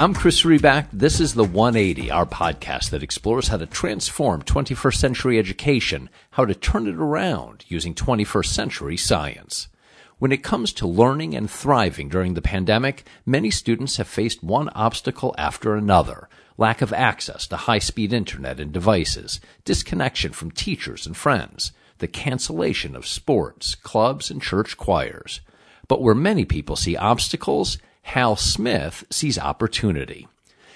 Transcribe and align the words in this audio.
I'm 0.00 0.14
Chris 0.14 0.44
Riback. 0.44 0.86
This 0.94 1.20
is 1.20 1.34
the 1.34 1.44
180, 1.44 2.10
our 2.10 2.24
podcast 2.24 2.88
that 2.88 3.02
explores 3.02 3.48
how 3.48 3.58
to 3.58 3.66
transform 3.66 4.40
21st 4.40 4.94
century 4.94 5.38
education, 5.38 6.08
how 6.30 6.46
to 6.46 6.54
turn 6.54 6.86
it 6.86 6.94
around 6.94 7.66
using 7.68 7.94
21st 7.94 8.46
century 8.46 8.96
science. 8.96 9.68
When 10.18 10.32
it 10.32 10.42
comes 10.42 10.72
to 10.72 10.86
learning 10.86 11.34
and 11.34 11.50
thriving 11.50 12.08
during 12.08 12.32
the 12.32 12.40
pandemic, 12.40 13.06
many 13.26 13.50
students 13.50 13.98
have 13.98 14.08
faced 14.08 14.42
one 14.42 14.70
obstacle 14.70 15.34
after 15.36 15.74
another. 15.74 16.30
Lack 16.56 16.80
of 16.80 16.94
access 16.94 17.46
to 17.48 17.58
high-speed 17.58 18.14
internet 18.14 18.58
and 18.58 18.72
devices, 18.72 19.38
disconnection 19.66 20.32
from 20.32 20.50
teachers 20.50 21.04
and 21.04 21.14
friends, 21.14 21.72
the 21.98 22.08
cancellation 22.08 22.96
of 22.96 23.06
sports, 23.06 23.74
clubs, 23.74 24.30
and 24.30 24.40
church 24.40 24.78
choirs. 24.78 25.42
But 25.88 26.00
where 26.00 26.14
many 26.14 26.46
people 26.46 26.76
see 26.76 26.96
obstacles, 26.96 27.76
Hal 28.10 28.34
Smith 28.34 29.04
sees 29.08 29.38
opportunity. 29.38 30.26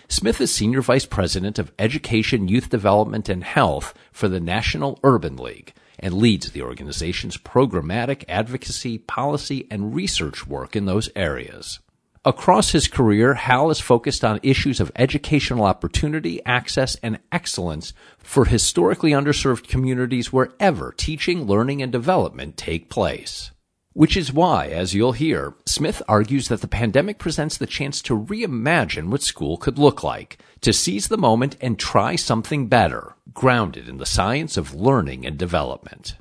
Smith 0.06 0.40
is 0.40 0.54
Senior 0.54 0.82
Vice 0.82 1.04
President 1.04 1.58
of 1.58 1.72
Education, 1.80 2.46
Youth 2.46 2.70
Development, 2.70 3.28
and 3.28 3.42
Health 3.42 3.92
for 4.12 4.28
the 4.28 4.38
National 4.38 5.00
Urban 5.02 5.36
League 5.36 5.72
and 5.98 6.14
leads 6.14 6.52
the 6.52 6.62
organization's 6.62 7.36
programmatic 7.36 8.22
advocacy, 8.28 8.98
policy, 8.98 9.66
and 9.68 9.96
research 9.96 10.46
work 10.46 10.76
in 10.76 10.84
those 10.84 11.10
areas. 11.16 11.80
Across 12.24 12.70
his 12.70 12.86
career, 12.86 13.34
Hal 13.34 13.66
has 13.66 13.80
focused 13.80 14.24
on 14.24 14.38
issues 14.44 14.78
of 14.78 14.92
educational 14.94 15.64
opportunity, 15.64 16.40
access, 16.46 16.94
and 17.02 17.18
excellence 17.32 17.92
for 18.16 18.44
historically 18.44 19.10
underserved 19.10 19.66
communities 19.66 20.32
wherever 20.32 20.94
teaching, 20.96 21.48
learning, 21.48 21.82
and 21.82 21.90
development 21.90 22.56
take 22.56 22.88
place. 22.88 23.50
Which 23.94 24.16
is 24.16 24.32
why, 24.32 24.66
as 24.66 24.92
you'll 24.92 25.12
hear, 25.12 25.54
Smith 25.66 26.02
argues 26.08 26.48
that 26.48 26.60
the 26.60 26.66
pandemic 26.66 27.20
presents 27.20 27.56
the 27.56 27.66
chance 27.66 28.02
to 28.02 28.18
reimagine 28.18 29.08
what 29.08 29.22
school 29.22 29.56
could 29.56 29.78
look 29.78 30.02
like, 30.02 30.36
to 30.62 30.72
seize 30.72 31.06
the 31.06 31.16
moment 31.16 31.56
and 31.60 31.78
try 31.78 32.16
something 32.16 32.66
better, 32.66 33.14
grounded 33.32 33.88
in 33.88 33.98
the 33.98 34.04
science 34.04 34.56
of 34.56 34.74
learning 34.74 35.24
and 35.24 35.38
development. 35.38 36.16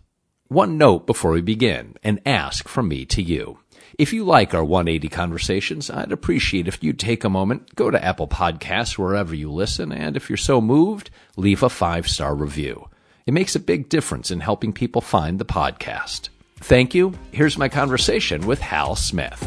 One 0.49 0.77
note 0.77 1.07
before 1.07 1.31
we 1.31 1.41
begin, 1.41 1.95
an 2.03 2.19
ask 2.27 2.67
from 2.67 2.87
me 2.87 3.05
to 3.05 3.23
you. 3.23 3.57
If 3.97 4.13
you 4.13 4.23
like 4.23 4.53
our 4.53 4.63
180 4.63 5.09
conversations, 5.09 5.89
I'd 5.89 6.11
appreciate 6.11 6.67
if 6.67 6.83
you'd 6.83 6.99
take 6.99 7.23
a 7.23 7.29
moment, 7.29 7.73
go 7.73 7.89
to 7.89 8.03
Apple 8.03 8.27
Podcasts 8.27 8.99
wherever 8.99 9.33
you 9.33 9.51
listen, 9.51 9.91
and 9.91 10.15
if 10.15 10.29
you're 10.29 10.37
so 10.37 10.61
moved, 10.61 11.09
leave 11.37 11.63
a 11.63 11.69
five 11.69 12.07
star 12.07 12.35
review. 12.35 12.87
It 13.25 13.33
makes 13.33 13.55
a 13.55 13.59
big 13.59 13.89
difference 13.89 14.29
in 14.29 14.41
helping 14.41 14.73
people 14.73 15.01
find 15.01 15.39
the 15.39 15.45
podcast. 15.45 16.29
Thank 16.63 16.95
you. 16.95 17.13
Here's 17.33 17.57
my 17.57 17.67
conversation 17.67 18.47
with 18.47 18.61
Hal 18.61 18.95
Smith. 18.95 19.37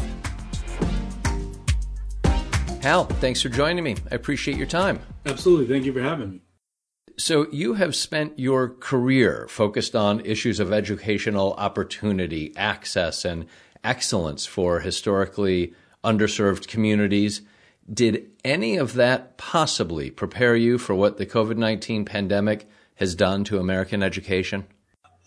Hal, 2.83 3.05
thanks 3.05 3.41
for 3.41 3.49
joining 3.49 3.83
me. 3.83 3.95
I 4.11 4.15
appreciate 4.15 4.55
your 4.55 4.67
time. 4.67 4.99
Absolutely. 5.25 5.65
Thank 5.65 5.85
you 5.85 5.93
for 5.93 6.01
having 6.01 6.29
me. 6.29 6.41
So, 7.17 7.47
you 7.51 7.73
have 7.73 7.95
spent 7.95 8.37
your 8.37 8.69
career 8.69 9.47
focused 9.49 9.95
on 9.95 10.19
issues 10.19 10.59
of 10.59 10.71
educational 10.71 11.53
opportunity, 11.53 12.55
access, 12.55 13.25
and 13.25 13.47
excellence 13.83 14.45
for 14.45 14.81
historically 14.81 15.73
underserved 16.03 16.67
communities. 16.67 17.41
Did 17.91 18.29
any 18.45 18.77
of 18.77 18.93
that 18.93 19.39
possibly 19.39 20.11
prepare 20.11 20.55
you 20.55 20.77
for 20.77 20.93
what 20.93 21.17
the 21.17 21.25
COVID 21.25 21.57
19 21.57 22.05
pandemic 22.05 22.69
has 22.97 23.15
done 23.15 23.43
to 23.45 23.57
American 23.57 24.03
education? 24.03 24.67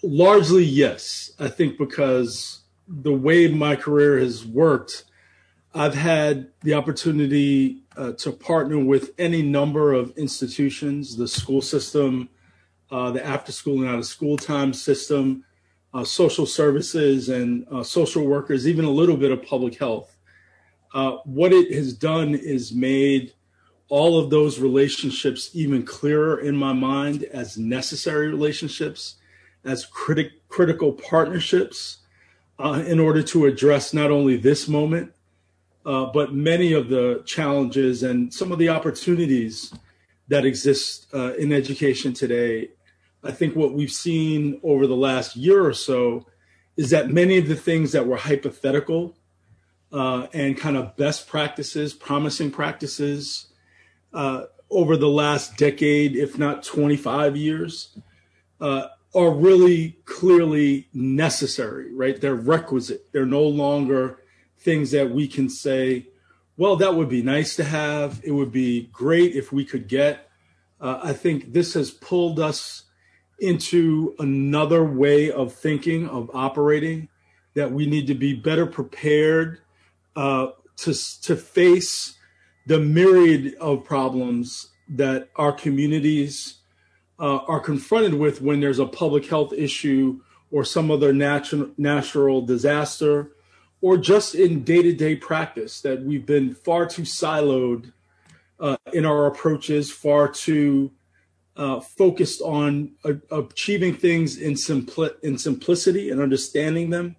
Largely, 0.02 0.64
yes. 0.64 1.32
I 1.38 1.48
think 1.48 1.76
because 1.76 2.60
the 2.88 3.12
way 3.12 3.48
my 3.48 3.76
career 3.76 4.18
has 4.18 4.46
worked, 4.46 5.04
I've 5.74 5.94
had 5.94 6.48
the 6.62 6.74
opportunity 6.74 7.82
uh, 7.96 8.12
to 8.12 8.32
partner 8.32 8.78
with 8.78 9.12
any 9.18 9.42
number 9.42 9.92
of 9.92 10.16
institutions, 10.16 11.16
the 11.16 11.28
school 11.28 11.60
system, 11.60 12.30
uh, 12.90 13.10
the 13.10 13.24
after 13.24 13.52
school 13.52 13.80
and 13.80 13.88
out 13.88 13.98
of 13.98 14.06
school 14.06 14.36
time 14.36 14.72
system, 14.72 15.44
uh, 15.92 16.04
social 16.04 16.46
services 16.46 17.28
and 17.28 17.66
uh, 17.70 17.82
social 17.82 18.24
workers, 18.24 18.66
even 18.66 18.84
a 18.84 18.90
little 18.90 19.16
bit 19.16 19.30
of 19.30 19.42
public 19.42 19.78
health. 19.78 20.16
Uh, 20.94 21.18
what 21.24 21.52
it 21.52 21.72
has 21.72 21.92
done 21.92 22.34
is 22.34 22.72
made 22.72 23.32
all 23.88 24.18
of 24.18 24.30
those 24.30 24.58
relationships 24.58 25.50
even 25.52 25.84
clearer 25.84 26.40
in 26.40 26.56
my 26.56 26.72
mind 26.72 27.24
as 27.24 27.58
necessary 27.58 28.28
relationships 28.28 29.16
as 29.64 29.84
critic, 29.86 30.48
critical 30.48 30.92
partnerships 30.92 31.98
uh, 32.58 32.82
in 32.86 33.00
order 33.00 33.22
to 33.22 33.46
address 33.46 33.94
not 33.94 34.10
only 34.10 34.36
this 34.36 34.68
moment, 34.68 35.12
uh, 35.86 36.06
but 36.06 36.34
many 36.34 36.72
of 36.72 36.88
the 36.88 37.22
challenges 37.24 38.02
and 38.02 38.32
some 38.32 38.52
of 38.52 38.58
the 38.58 38.68
opportunities 38.68 39.72
that 40.28 40.44
exist 40.44 41.06
uh, 41.14 41.34
in 41.34 41.52
education 41.52 42.12
today. 42.12 42.68
I 43.24 43.32
think 43.32 43.56
what 43.56 43.72
we've 43.72 43.90
seen 43.90 44.60
over 44.62 44.86
the 44.86 44.96
last 44.96 45.36
year 45.36 45.64
or 45.64 45.72
so 45.72 46.26
is 46.76 46.90
that 46.90 47.10
many 47.10 47.38
of 47.38 47.48
the 47.48 47.56
things 47.56 47.92
that 47.92 48.06
were 48.06 48.16
hypothetical 48.16 49.16
uh, 49.92 50.28
and 50.32 50.56
kind 50.56 50.76
of 50.76 50.96
best 50.96 51.28
practices, 51.28 51.92
promising 51.92 52.50
practices 52.50 53.48
uh, 54.12 54.44
over 54.70 54.96
the 54.96 55.08
last 55.08 55.56
decade, 55.56 56.16
if 56.16 56.38
not 56.38 56.62
25 56.62 57.36
years, 57.36 57.98
uh, 58.60 58.86
are 59.14 59.30
really 59.30 59.98
clearly 60.04 60.88
necessary, 60.92 61.92
right? 61.94 62.20
They're 62.20 62.34
requisite. 62.34 63.12
They're 63.12 63.26
no 63.26 63.42
longer 63.42 64.20
things 64.58 64.92
that 64.92 65.10
we 65.10 65.26
can 65.26 65.48
say, 65.48 66.06
well, 66.56 66.76
that 66.76 66.94
would 66.94 67.08
be 67.08 67.22
nice 67.22 67.56
to 67.56 67.64
have. 67.64 68.20
It 68.22 68.32
would 68.32 68.52
be 68.52 68.88
great 68.92 69.34
if 69.34 69.52
we 69.52 69.64
could 69.64 69.88
get. 69.88 70.28
Uh, 70.80 71.00
I 71.02 71.12
think 71.12 71.52
this 71.52 71.74
has 71.74 71.90
pulled 71.90 72.38
us 72.38 72.84
into 73.40 74.14
another 74.18 74.84
way 74.84 75.30
of 75.30 75.54
thinking, 75.54 76.06
of 76.08 76.30
operating, 76.34 77.08
that 77.54 77.72
we 77.72 77.86
need 77.86 78.06
to 78.06 78.14
be 78.14 78.34
better 78.34 78.66
prepared 78.66 79.60
uh, 80.14 80.48
to, 80.76 81.20
to 81.22 81.36
face 81.36 82.16
the 82.66 82.78
myriad 82.78 83.54
of 83.54 83.84
problems 83.84 84.68
that 84.88 85.28
our 85.36 85.52
communities 85.52 86.59
uh, 87.20 87.44
are 87.46 87.60
confronted 87.60 88.14
with 88.14 88.40
when 88.40 88.60
there's 88.60 88.78
a 88.78 88.86
public 88.86 89.26
health 89.26 89.52
issue 89.52 90.20
or 90.50 90.64
some 90.64 90.90
other 90.90 91.12
natural 91.12 91.70
natural 91.76 92.40
disaster 92.40 93.32
or 93.82 93.96
just 93.96 94.34
in 94.34 94.62
day-to-day 94.62 95.16
practice 95.16 95.80
that 95.82 96.02
we've 96.02 96.26
been 96.26 96.54
far 96.54 96.86
too 96.86 97.02
siloed 97.02 97.92
uh, 98.58 98.76
in 98.92 99.04
our 99.04 99.26
approaches 99.26 99.92
far 99.92 100.28
too 100.28 100.90
uh, 101.56 101.78
focused 101.80 102.40
on 102.40 102.92
achieving 103.30 103.94
things 103.94 104.38
in, 104.38 104.54
simpli- 104.54 105.18
in 105.22 105.36
simplicity 105.36 106.10
and 106.10 106.20
understanding 106.20 106.88
them 106.88 107.16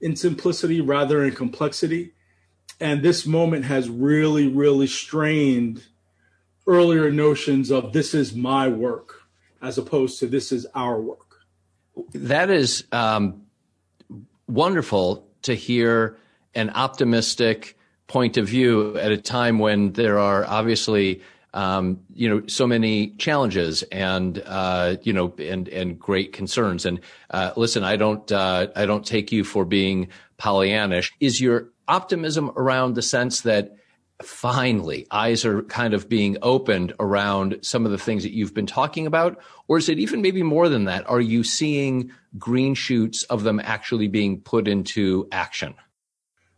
in 0.00 0.14
simplicity 0.14 0.80
rather 0.80 1.20
than 1.20 1.32
complexity. 1.32 2.12
And 2.78 3.02
this 3.02 3.26
moment 3.26 3.64
has 3.64 3.90
really 3.90 4.46
really 4.46 4.86
strained 4.86 5.86
earlier 6.68 7.10
notions 7.10 7.72
of 7.72 7.92
this 7.92 8.14
is 8.14 8.32
my 8.32 8.68
work 8.68 9.19
as 9.62 9.78
opposed 9.78 10.18
to 10.20 10.26
this 10.26 10.52
is 10.52 10.66
our 10.74 11.00
work. 11.00 11.36
That 12.12 12.50
is 12.50 12.84
um, 12.92 13.42
wonderful 14.48 15.26
to 15.42 15.54
hear 15.54 16.16
an 16.54 16.70
optimistic 16.70 17.76
point 18.06 18.36
of 18.36 18.48
view 18.48 18.98
at 18.98 19.12
a 19.12 19.16
time 19.16 19.58
when 19.58 19.92
there 19.92 20.18
are 20.18 20.44
obviously 20.46 21.22
um, 21.54 22.00
you 22.14 22.28
know 22.28 22.46
so 22.46 22.66
many 22.66 23.10
challenges 23.18 23.82
and 23.84 24.42
uh, 24.46 24.96
you 25.02 25.12
know 25.12 25.32
and 25.38 25.68
and 25.68 25.98
great 25.98 26.32
concerns 26.32 26.86
and 26.86 27.00
uh, 27.30 27.52
listen 27.56 27.82
I 27.84 27.96
don't 27.96 28.30
uh, 28.30 28.68
I 28.74 28.86
don't 28.86 29.04
take 29.04 29.32
you 29.32 29.44
for 29.44 29.64
being 29.64 30.08
Pollyannish 30.38 31.10
is 31.20 31.40
your 31.40 31.68
optimism 31.88 32.50
around 32.56 32.94
the 32.94 33.02
sense 33.02 33.42
that 33.42 33.76
finally 34.22 35.06
eyes 35.10 35.44
are 35.44 35.62
kind 35.62 35.94
of 35.94 36.08
being 36.08 36.36
opened 36.42 36.92
around 37.00 37.58
some 37.62 37.84
of 37.84 37.92
the 37.92 37.98
things 37.98 38.22
that 38.22 38.32
you've 38.32 38.54
been 38.54 38.66
talking 38.66 39.06
about? 39.06 39.40
Or 39.68 39.78
is 39.78 39.88
it 39.88 39.98
even 39.98 40.22
maybe 40.22 40.42
more 40.42 40.68
than 40.68 40.84
that? 40.84 41.08
Are 41.08 41.20
you 41.20 41.44
seeing 41.44 42.12
green 42.38 42.74
shoots 42.74 43.22
of 43.24 43.42
them 43.42 43.60
actually 43.62 44.08
being 44.08 44.40
put 44.40 44.68
into 44.68 45.28
action? 45.32 45.74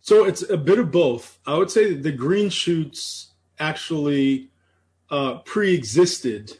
So 0.00 0.24
it's 0.24 0.48
a 0.48 0.56
bit 0.56 0.78
of 0.78 0.90
both. 0.90 1.38
I 1.46 1.56
would 1.56 1.70
say 1.70 1.94
the 1.94 2.12
green 2.12 2.50
shoots 2.50 3.32
actually 3.58 4.50
uh, 5.10 5.38
pre 5.38 5.74
existed 5.74 6.58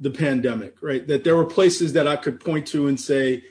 the 0.00 0.10
pandemic, 0.10 0.82
right? 0.82 1.06
That 1.06 1.22
there 1.22 1.36
were 1.36 1.44
places 1.44 1.92
that 1.92 2.08
I 2.08 2.16
could 2.16 2.40
point 2.40 2.66
to 2.68 2.88
and 2.88 3.00
say, 3.00 3.44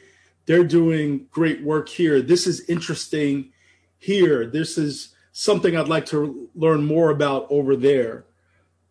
they're 0.47 0.65
doing 0.65 1.27
great 1.31 1.63
work 1.63 1.87
here. 1.87 2.21
This 2.21 2.45
is 2.45 2.67
interesting 2.67 3.53
here. 3.97 4.45
This 4.45 4.77
is 4.77 5.15
something 5.31 5.75
I'd 5.75 5.87
like 5.87 6.05
to 6.07 6.49
learn 6.55 6.85
more 6.85 7.09
about 7.09 7.47
over 7.49 7.75
there. 7.75 8.25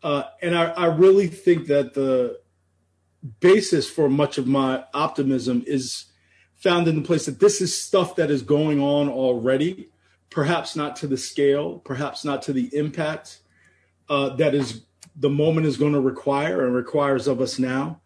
Uh, 0.02 0.24
and 0.40 0.56
I, 0.56 0.64
I, 0.70 0.86
really 0.86 1.26
think 1.26 1.66
that 1.66 1.92
the 1.92 2.40
basis 3.40 3.90
for 3.90 4.08
much 4.08 4.38
of 4.38 4.46
my 4.46 4.84
optimism 4.94 5.62
is 5.66 6.06
found 6.56 6.88
in 6.88 6.96
the 6.96 7.02
place 7.02 7.26
that 7.26 7.38
this 7.38 7.60
is 7.60 7.80
stuff 7.80 8.16
that 8.16 8.30
is 8.30 8.40
going 8.40 8.80
on 8.80 9.10
already, 9.10 9.90
perhaps 10.30 10.74
not 10.74 10.96
to 10.96 11.06
the 11.06 11.18
scale, 11.18 11.80
perhaps 11.80 12.24
not 12.24 12.40
to 12.42 12.54
the 12.54 12.74
impact, 12.74 13.40
uh, 14.08 14.30
that 14.36 14.54
is 14.54 14.82
the 15.16 15.28
moment 15.28 15.66
is 15.66 15.76
going 15.76 15.92
to 15.92 16.00
require 16.00 16.64
and 16.64 16.74
requires 16.74 17.26
of 17.26 17.40
us 17.40 17.58
now. 17.58 18.00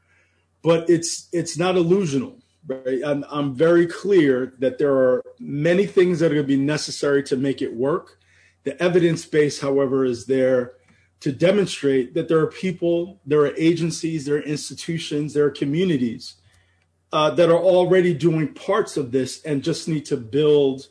But 0.63 0.91
it's 0.91 1.29
it's 1.33 1.57
not 1.59 1.77
illusional. 1.77 2.41
Right? 2.67 3.03
I'm, 3.05 3.25
I'm 3.31 3.55
very 3.55 3.87
clear 3.87 4.55
that 4.59 4.79
there 4.79 4.95
are 4.95 5.23
many 5.39 5.87
things 5.87 6.21
that 6.21 6.33
are 6.33 6.35
going 6.35 6.47
to 6.47 6.57
be 6.57 6.57
necessary 6.57 7.23
to 7.25 7.37
make 7.37 7.61
it 7.61 7.75
work. 7.75 8.19
The 8.65 8.83
evidence 8.83 9.25
base, 9.25 9.61
however, 9.61 10.05
is 10.05 10.27
there 10.27 10.73
to 11.21 11.33
demonstrate 11.33 12.15
that 12.15 12.29
there 12.29 12.39
are 12.39 12.47
people, 12.47 13.21
there 13.25 13.41
are 13.41 13.55
agencies, 13.57 14.27
there 14.27 14.37
are 14.37 14.43
institutions, 14.43 15.33
there 15.35 15.45
are 15.45 15.51
communities 15.51 16.35
uh, 17.13 17.31
that 17.31 17.49
are 17.49 17.59
already 17.59 18.13
doing 18.13 18.53
parts 18.53 18.97
of 18.97 19.13
this 19.13 19.43
and 19.43 19.63
just 19.63 19.89
need 19.89 20.05
to 20.07 20.17
build 20.17 20.89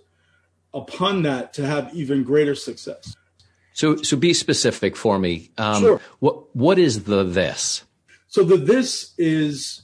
upon 0.73 1.23
that 1.23 1.53
to 1.53 1.65
have 1.65 1.93
even 1.93 2.23
greater 2.23 2.55
success. 2.55 3.15
So, 3.73 3.97
so 3.97 4.15
be 4.15 4.33
specific 4.33 4.95
for 4.95 5.19
me. 5.19 5.51
Um, 5.57 5.81
sure. 5.81 6.01
What 6.19 6.55
what 6.55 6.79
is 6.79 7.03
the 7.03 7.23
this? 7.23 7.83
So 8.27 8.43
the 8.43 8.57
this 8.57 9.13
is 9.17 9.83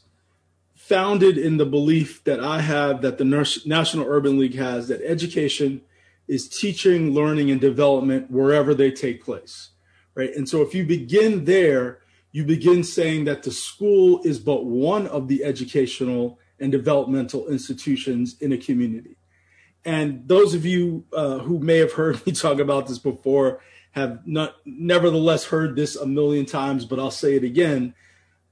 founded 0.75 1.37
in 1.37 1.57
the 1.57 1.65
belief 1.65 2.23
that 2.23 2.39
I 2.39 2.61
have 2.61 3.01
that 3.01 3.17
the 3.17 3.25
National 3.65 4.07
Urban 4.07 4.39
League 4.39 4.55
has 4.55 4.87
that 4.87 5.01
education 5.03 5.81
is 6.29 6.47
teaching, 6.47 7.13
learning, 7.13 7.49
and 7.49 7.59
development 7.59 8.29
wherever 8.29 8.75
they 8.75 8.91
take 8.91 9.25
place, 9.25 9.71
right? 10.13 10.33
And 10.35 10.47
so 10.47 10.61
if 10.61 10.75
you 10.75 10.85
begin 10.85 11.43
there, 11.45 11.99
you 12.31 12.45
begin 12.45 12.83
saying 12.83 13.25
that 13.25 13.41
the 13.41 13.51
school 13.51 14.21
is 14.23 14.39
but 14.39 14.65
one 14.65 15.07
of 15.07 15.27
the 15.27 15.43
educational 15.43 16.39
and 16.59 16.71
developmental 16.71 17.47
institutions 17.47 18.37
in 18.39 18.51
a 18.53 18.57
community. 18.57 19.17
And 19.83 20.27
those 20.27 20.53
of 20.53 20.65
you 20.65 21.03
uh, 21.13 21.39
who 21.39 21.57
may 21.57 21.77
have 21.77 21.93
heard 21.93 22.23
me 22.25 22.31
talk 22.33 22.59
about 22.59 22.87
this 22.87 22.99
before 22.99 23.61
have 23.91 24.25
not 24.27 24.57
nevertheless 24.65 25.45
heard 25.45 25.75
this 25.75 25.95
a 25.95 26.05
million 26.05 26.45
times, 26.45 26.85
but 26.85 26.99
I'll 26.99 27.09
say 27.09 27.35
it 27.35 27.43
again 27.43 27.95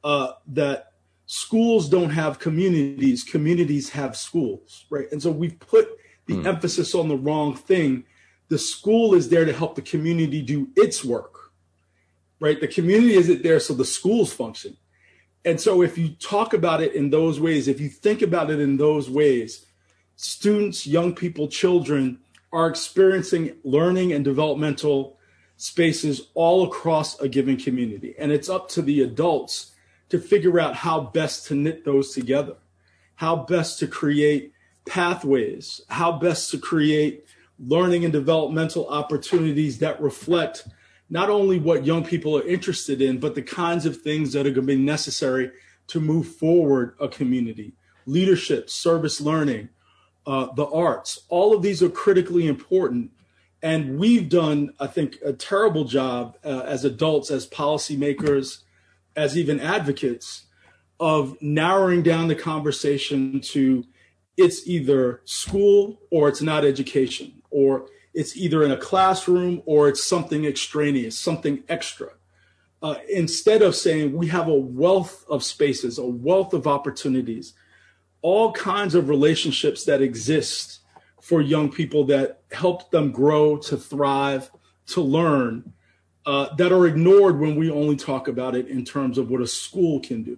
uh, 0.03 0.31
that 0.47 0.93
schools 1.27 1.89
don't 1.89 2.09
have 2.09 2.39
communities, 2.39 3.23
communities 3.23 3.89
have 3.89 4.17
schools, 4.17 4.85
right? 4.89 5.05
And 5.11 5.21
so 5.21 5.29
we've 5.29 5.59
put 5.59 5.89
the 6.27 6.35
mm. 6.35 6.45
emphasis 6.45 6.93
on 6.93 7.07
the 7.07 7.17
wrong 7.17 7.55
thing. 7.55 8.05
The 8.49 8.59
school 8.59 9.13
is 9.13 9.29
there 9.29 9.45
to 9.45 9.53
help 9.53 9.75
the 9.75 9.81
community 9.81 10.41
do 10.41 10.69
its 10.75 11.03
work, 11.03 11.51
right? 12.39 12.59
The 12.59 12.67
community 12.67 13.15
isn't 13.15 13.43
there 13.43 13.59
so 13.59 13.73
the 13.73 13.85
schools 13.85 14.31
function. 14.31 14.77
And 15.43 15.59
so 15.59 15.81
if 15.81 15.97
you 15.97 16.09
talk 16.09 16.53
about 16.53 16.81
it 16.81 16.93
in 16.93 17.09
those 17.09 17.39
ways, 17.39 17.67
if 17.67 17.79
you 17.79 17.89
think 17.89 18.21
about 18.21 18.49
it 18.49 18.59
in 18.59 18.77
those 18.77 19.09
ways, 19.09 19.65
students, 20.15 20.85
young 20.85 21.15
people, 21.15 21.47
children 21.47 22.19
are 22.51 22.67
experiencing 22.67 23.55
learning 23.63 24.13
and 24.13 24.23
developmental 24.23 25.17
spaces 25.57 26.27
all 26.33 26.63
across 26.65 27.19
a 27.19 27.27
given 27.27 27.57
community. 27.57 28.15
And 28.17 28.31
it's 28.31 28.49
up 28.49 28.69
to 28.69 28.81
the 28.81 29.01
adults 29.01 29.71
to 30.09 30.19
figure 30.19 30.59
out 30.59 30.75
how 30.75 31.01
best 31.01 31.47
to 31.47 31.55
knit 31.55 31.83
those 31.83 32.13
together, 32.13 32.55
how 33.15 33.35
best 33.35 33.79
to 33.79 33.87
create 33.87 34.53
pathways, 34.87 35.81
how 35.89 36.13
best 36.13 36.51
to 36.51 36.57
create 36.57 37.25
learning 37.59 38.03
and 38.03 38.13
developmental 38.13 38.87
opportunities 38.87 39.79
that 39.79 40.01
reflect 40.01 40.67
not 41.09 41.29
only 41.29 41.59
what 41.59 41.85
young 41.85 42.03
people 42.03 42.37
are 42.37 42.45
interested 42.47 43.01
in, 43.01 43.19
but 43.19 43.35
the 43.35 43.41
kinds 43.41 43.85
of 43.85 44.01
things 44.01 44.33
that 44.33 44.41
are 44.41 44.51
going 44.51 44.67
to 44.67 44.75
be 44.75 44.75
necessary 44.75 45.51
to 45.87 45.99
move 45.99 46.27
forward 46.27 46.95
a 46.99 47.07
community. 47.07 47.73
Leadership, 48.05 48.69
service 48.69 49.21
learning, 49.21 49.69
uh, 50.25 50.47
the 50.55 50.67
arts, 50.67 51.21
all 51.29 51.53
of 51.53 51.61
these 51.61 51.81
are 51.81 51.89
critically 51.89 52.47
important. 52.47 53.11
And 53.63 53.97
we've 53.97 54.29
done, 54.29 54.73
I 54.79 54.87
think, 54.87 55.17
a 55.25 55.33
terrible 55.33 55.85
job 55.85 56.37
uh, 56.43 56.63
as 56.65 56.83
adults, 56.85 57.31
as 57.31 57.47
policymakers, 57.47 58.63
as 59.15 59.37
even 59.37 59.59
advocates 59.59 60.43
of 60.99 61.37
narrowing 61.41 62.03
down 62.03 62.27
the 62.27 62.35
conversation 62.35 63.39
to 63.39 63.85
it's 64.37 64.67
either 64.67 65.21
school 65.25 65.99
or 66.11 66.29
it's 66.29 66.41
not 66.41 66.63
education, 66.63 67.41
or 67.49 67.87
it's 68.13 68.37
either 68.37 68.63
in 68.63 68.71
a 68.71 68.77
classroom 68.77 69.61
or 69.65 69.89
it's 69.89 70.03
something 70.03 70.45
extraneous, 70.45 71.17
something 71.17 71.63
extra. 71.67 72.09
Uh, 72.81 72.95
instead 73.09 73.63
of 73.63 73.75
saying 73.75 74.13
we 74.13 74.27
have 74.27 74.47
a 74.47 74.53
wealth 74.53 75.25
of 75.27 75.43
spaces, 75.43 75.97
a 75.97 76.05
wealth 76.05 76.53
of 76.53 76.67
opportunities, 76.67 77.53
all 78.21 78.51
kinds 78.51 78.93
of 78.93 79.09
relationships 79.09 79.83
that 79.85 80.01
exist 80.01 80.79
for 81.21 81.41
young 81.41 81.71
people 81.71 82.05
that 82.05 82.41
help 82.51 82.91
them 82.91 83.11
grow, 83.11 83.57
to 83.57 83.75
thrive, 83.75 84.51
to 84.85 85.01
learn, 85.01 85.73
uh, 86.25 86.53
that 86.55 86.71
are 86.71 86.85
ignored 86.85 87.39
when 87.39 87.55
we 87.55 87.69
only 87.69 87.95
talk 87.95 88.27
about 88.27 88.55
it 88.55 88.67
in 88.67 88.85
terms 88.85 89.17
of 89.17 89.29
what 89.29 89.41
a 89.41 89.47
school 89.47 89.99
can 89.99 90.23
do. 90.23 90.37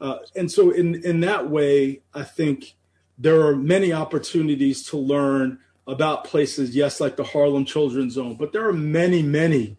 Uh, 0.00 0.18
and 0.34 0.50
so, 0.50 0.70
in, 0.70 1.04
in 1.04 1.20
that 1.20 1.48
way, 1.48 2.00
I 2.14 2.22
think 2.22 2.74
there 3.18 3.46
are 3.46 3.56
many 3.56 3.92
opportunities 3.92 4.82
to 4.88 4.96
learn 4.96 5.58
about 5.86 6.24
places, 6.24 6.74
yes, 6.74 7.00
like 7.00 7.16
the 7.16 7.24
Harlem 7.24 7.64
Children's 7.64 8.14
Zone, 8.14 8.36
but 8.36 8.52
there 8.52 8.66
are 8.68 8.72
many, 8.72 9.22
many 9.22 9.76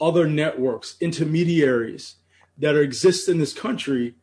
other 0.00 0.26
networks, 0.26 0.96
intermediaries 1.00 2.16
that 2.58 2.74
are, 2.74 2.82
exist 2.82 3.28
in 3.28 3.38
this 3.38 3.52
country 3.52 4.14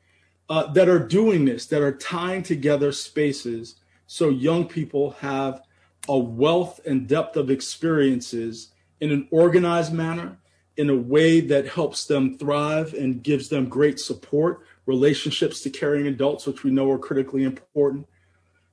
uh, 0.49 0.71
that 0.73 0.87
are 0.87 0.99
doing 0.99 1.45
this, 1.45 1.65
that 1.67 1.81
are 1.81 1.95
tying 1.95 2.43
together 2.43 2.91
spaces 2.91 3.75
so 4.05 4.29
young 4.29 4.65
people 4.65 5.11
have 5.19 5.61
a 6.07 6.17
wealth 6.17 6.79
and 6.85 7.07
depth 7.07 7.35
of 7.35 7.51
experiences 7.51 8.71
in 9.01 9.11
an 9.11 9.27
organized 9.31 9.93
manner, 9.93 10.37
in 10.77 10.89
a 10.89 10.95
way 10.95 11.41
that 11.41 11.67
helps 11.67 12.05
them 12.05 12.37
thrive 12.37 12.93
and 12.93 13.23
gives 13.23 13.49
them 13.49 13.67
great 13.67 13.99
support, 13.99 14.61
relationships 14.85 15.61
to 15.61 15.69
caring 15.69 16.07
adults, 16.07 16.45
which 16.45 16.63
we 16.63 16.71
know 16.71 16.89
are 16.89 16.99
critically 16.99 17.43
important, 17.43 18.07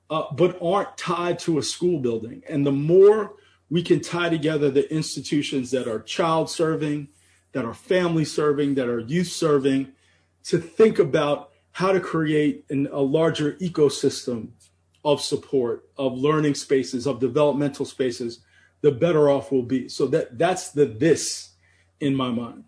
uh, 0.09 0.23
but 0.33 0.57
aren't 0.61 0.97
tied 0.97 1.39
to 1.39 1.57
a 1.57 1.63
school 1.63 1.99
building. 1.99 2.43
And 2.47 2.65
the 2.65 2.71
more 2.71 3.33
we 3.69 3.81
can 3.81 4.01
tie 4.01 4.29
together 4.29 4.69
the 4.69 4.91
institutions 4.93 5.71
that 5.71 5.87
are 5.87 5.99
child 5.99 6.49
serving, 6.49 7.09
that 7.53 7.65
are 7.65 7.73
family 7.73 8.25
serving, 8.25 8.75
that 8.75 8.87
are 8.87 8.99
youth 8.99 9.27
serving, 9.27 9.93
to 10.45 10.59
think 10.59 10.99
about 10.99 11.51
how 11.71 11.91
to 11.91 11.99
create 11.99 12.65
an, 12.69 12.87
a 12.91 13.01
larger 13.01 13.53
ecosystem 13.53 14.49
of 15.03 15.21
support, 15.21 15.87
of 15.97 16.13
learning 16.13 16.55
spaces, 16.55 17.05
of 17.05 17.19
developmental 17.19 17.85
spaces 17.85 18.39
the 18.85 18.91
better 18.91 19.29
off 19.31 19.51
we'll 19.51 19.63
be. 19.63 19.89
So 19.89 20.05
that 20.07 20.37
that's 20.37 20.69
the 20.69 20.85
this 20.85 21.49
in 21.99 22.15
my 22.15 22.29
mind. 22.29 22.65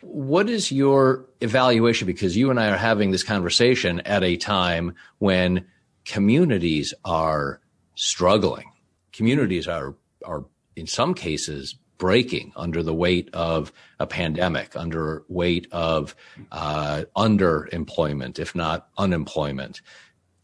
What 0.00 0.50
is 0.50 0.72
your 0.72 1.26
evaluation? 1.40 2.06
Because 2.06 2.36
you 2.36 2.50
and 2.50 2.58
I 2.58 2.70
are 2.70 2.76
having 2.76 3.12
this 3.12 3.22
conversation 3.22 4.00
at 4.00 4.24
a 4.24 4.36
time 4.36 4.96
when 5.18 5.64
communities 6.04 6.94
are 7.04 7.60
struggling. 7.94 8.70
Communities 9.12 9.68
are 9.68 9.94
are 10.24 10.44
in 10.76 10.86
some 10.86 11.14
cases 11.14 11.76
breaking 11.98 12.52
under 12.56 12.82
the 12.82 12.94
weight 12.94 13.28
of 13.32 13.72
a 14.00 14.06
pandemic, 14.06 14.76
under 14.76 15.22
weight 15.28 15.66
of 15.70 16.14
uh, 16.50 17.04
underemployment, 17.16 18.38
if 18.38 18.54
not 18.54 18.88
unemployment. 18.98 19.80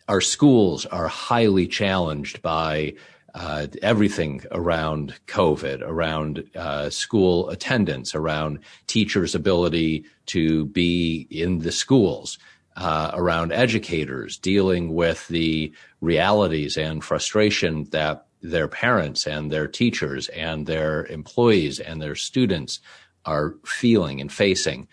Our 0.08 0.20
schools 0.20 0.86
are 0.86 1.08
highly 1.08 1.66
challenged 1.66 2.42
by 2.42 2.94
uh, 3.34 3.66
everything 3.82 4.42
around 4.50 5.14
COVID, 5.26 5.82
around 5.82 6.44
uh, 6.54 6.90
school 6.90 7.48
attendance, 7.48 8.14
around 8.14 8.60
teachers' 8.86 9.34
ability 9.34 10.04
to 10.26 10.66
be 10.66 11.26
in 11.30 11.58
the 11.58 11.72
schools, 11.72 12.38
uh, 12.80 13.10
around 13.12 13.52
educators 13.52 14.38
dealing 14.38 14.94
with 14.94 15.28
the 15.28 15.70
realities 16.00 16.78
and 16.78 17.04
frustration 17.04 17.84
that 17.90 18.26
their 18.42 18.68
parents 18.68 19.26
and 19.26 19.52
their 19.52 19.68
teachers 19.68 20.28
and 20.28 20.66
their 20.66 21.04
employees 21.06 21.78
and 21.78 22.00
their 22.00 22.14
students 22.14 22.80
are 23.26 23.54
feeling 23.66 24.18
and 24.18 24.32
facing. 24.32 24.88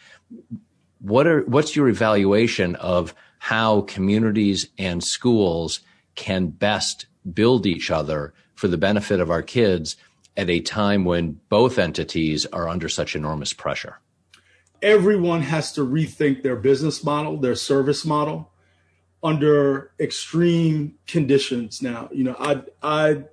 What 0.99 1.27
are 1.27 1.43
what's 1.43 1.77
your 1.77 1.87
evaluation 1.87 2.75
of 2.75 3.15
how 3.39 3.81
communities 3.81 4.67
and 4.77 5.01
schools 5.01 5.79
can 6.15 6.47
best 6.47 7.05
build 7.33 7.65
each 7.65 7.89
other 7.89 8.33
for 8.55 8.67
the 8.67 8.77
benefit 8.77 9.21
of 9.21 9.31
our 9.31 9.43
kids 9.43 9.95
at 10.35 10.49
a 10.49 10.59
time 10.59 11.05
when 11.05 11.39
both 11.47 11.79
entities 11.79 12.45
are 12.47 12.67
under 12.67 12.89
such 12.89 13.15
enormous 13.15 13.53
pressure? 13.53 13.99
Everyone 14.81 15.41
has 15.41 15.73
to 15.73 15.81
rethink 15.81 16.43
their 16.43 16.55
business 16.55 17.03
model, 17.03 17.37
their 17.37 17.55
service 17.55 18.05
model 18.05 18.51
under 19.23 19.91
extreme 19.99 20.95
conditions 21.07 21.81
now. 21.81 22.09
You 22.11 22.23
know, 22.25 22.35
I 22.39 22.61
I 22.81 23.23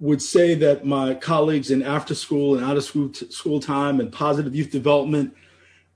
would 0.00 0.20
say 0.20 0.54
that 0.54 0.84
my 0.84 1.14
colleagues 1.14 1.70
in 1.70 1.82
after 1.82 2.14
school 2.14 2.56
and 2.56 2.64
out 2.64 2.76
of 2.76 2.84
school 2.84 3.08
t- 3.08 3.30
school 3.30 3.60
time 3.60 4.00
and 4.00 4.12
positive 4.12 4.54
youth 4.54 4.70
development 4.70 5.34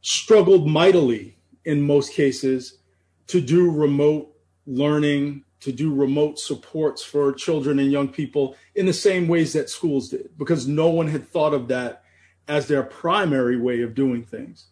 struggled 0.00 0.66
mightily 0.66 1.36
in 1.64 1.82
most 1.82 2.14
cases 2.14 2.78
to 3.26 3.40
do 3.40 3.70
remote 3.70 4.34
learning 4.66 5.44
to 5.60 5.72
do 5.72 5.92
remote 5.92 6.38
supports 6.38 7.02
for 7.02 7.32
children 7.32 7.78
and 7.78 7.92
young 7.92 8.08
people 8.08 8.56
in 8.74 8.86
the 8.86 8.92
same 8.92 9.28
ways 9.28 9.52
that 9.52 9.68
schools 9.68 10.08
did 10.08 10.30
because 10.38 10.66
no 10.66 10.88
one 10.88 11.08
had 11.08 11.28
thought 11.28 11.52
of 11.52 11.68
that 11.68 12.02
as 12.48 12.66
their 12.66 12.82
primary 12.82 13.56
way 13.56 13.82
of 13.82 13.94
doing 13.94 14.24
things. 14.24 14.66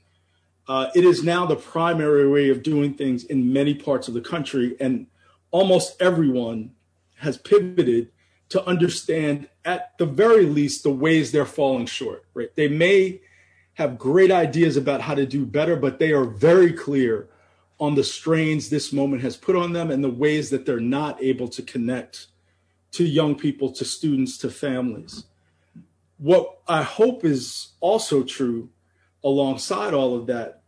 Uh, 0.66 0.90
it 0.94 1.04
is 1.04 1.22
now 1.22 1.46
the 1.46 1.56
primary 1.56 2.28
way 2.28 2.50
of 2.50 2.62
doing 2.62 2.94
things 2.94 3.24
in 3.24 3.52
many 3.52 3.74
parts 3.74 4.08
of 4.08 4.14
the 4.14 4.20
country, 4.20 4.76
and 4.78 5.06
almost 5.50 6.00
everyone 6.00 6.70
has 7.16 7.38
pivoted 7.38 8.10
to 8.50 8.64
understand, 8.66 9.48
at 9.64 9.96
the 9.98 10.06
very 10.06 10.44
least, 10.44 10.82
the 10.82 10.90
ways 10.90 11.32
they're 11.32 11.46
falling 11.46 11.86
short. 11.86 12.24
Right? 12.34 12.54
They 12.54 12.68
may 12.68 13.20
have 13.74 13.98
great 13.98 14.30
ideas 14.30 14.76
about 14.76 15.02
how 15.02 15.14
to 15.14 15.24
do 15.24 15.46
better, 15.46 15.76
but 15.76 15.98
they 15.98 16.12
are 16.12 16.24
very 16.24 16.72
clear 16.72 17.28
on 17.80 17.94
the 17.94 18.04
strains 18.04 18.68
this 18.68 18.92
moment 18.92 19.22
has 19.22 19.36
put 19.36 19.54
on 19.54 19.72
them 19.72 19.90
and 19.90 20.02
the 20.02 20.10
ways 20.10 20.50
that 20.50 20.66
they're 20.66 20.80
not 20.80 21.22
able 21.22 21.48
to 21.48 21.62
connect 21.62 22.26
to 22.90 23.04
young 23.04 23.36
people, 23.36 23.70
to 23.72 23.84
students, 23.84 24.36
to 24.38 24.50
families. 24.50 25.24
What 26.18 26.58
I 26.66 26.82
hope 26.82 27.24
is 27.24 27.68
also 27.80 28.22
true 28.22 28.70
alongside 29.24 29.94
all 29.94 30.16
of 30.16 30.26
that 30.26 30.62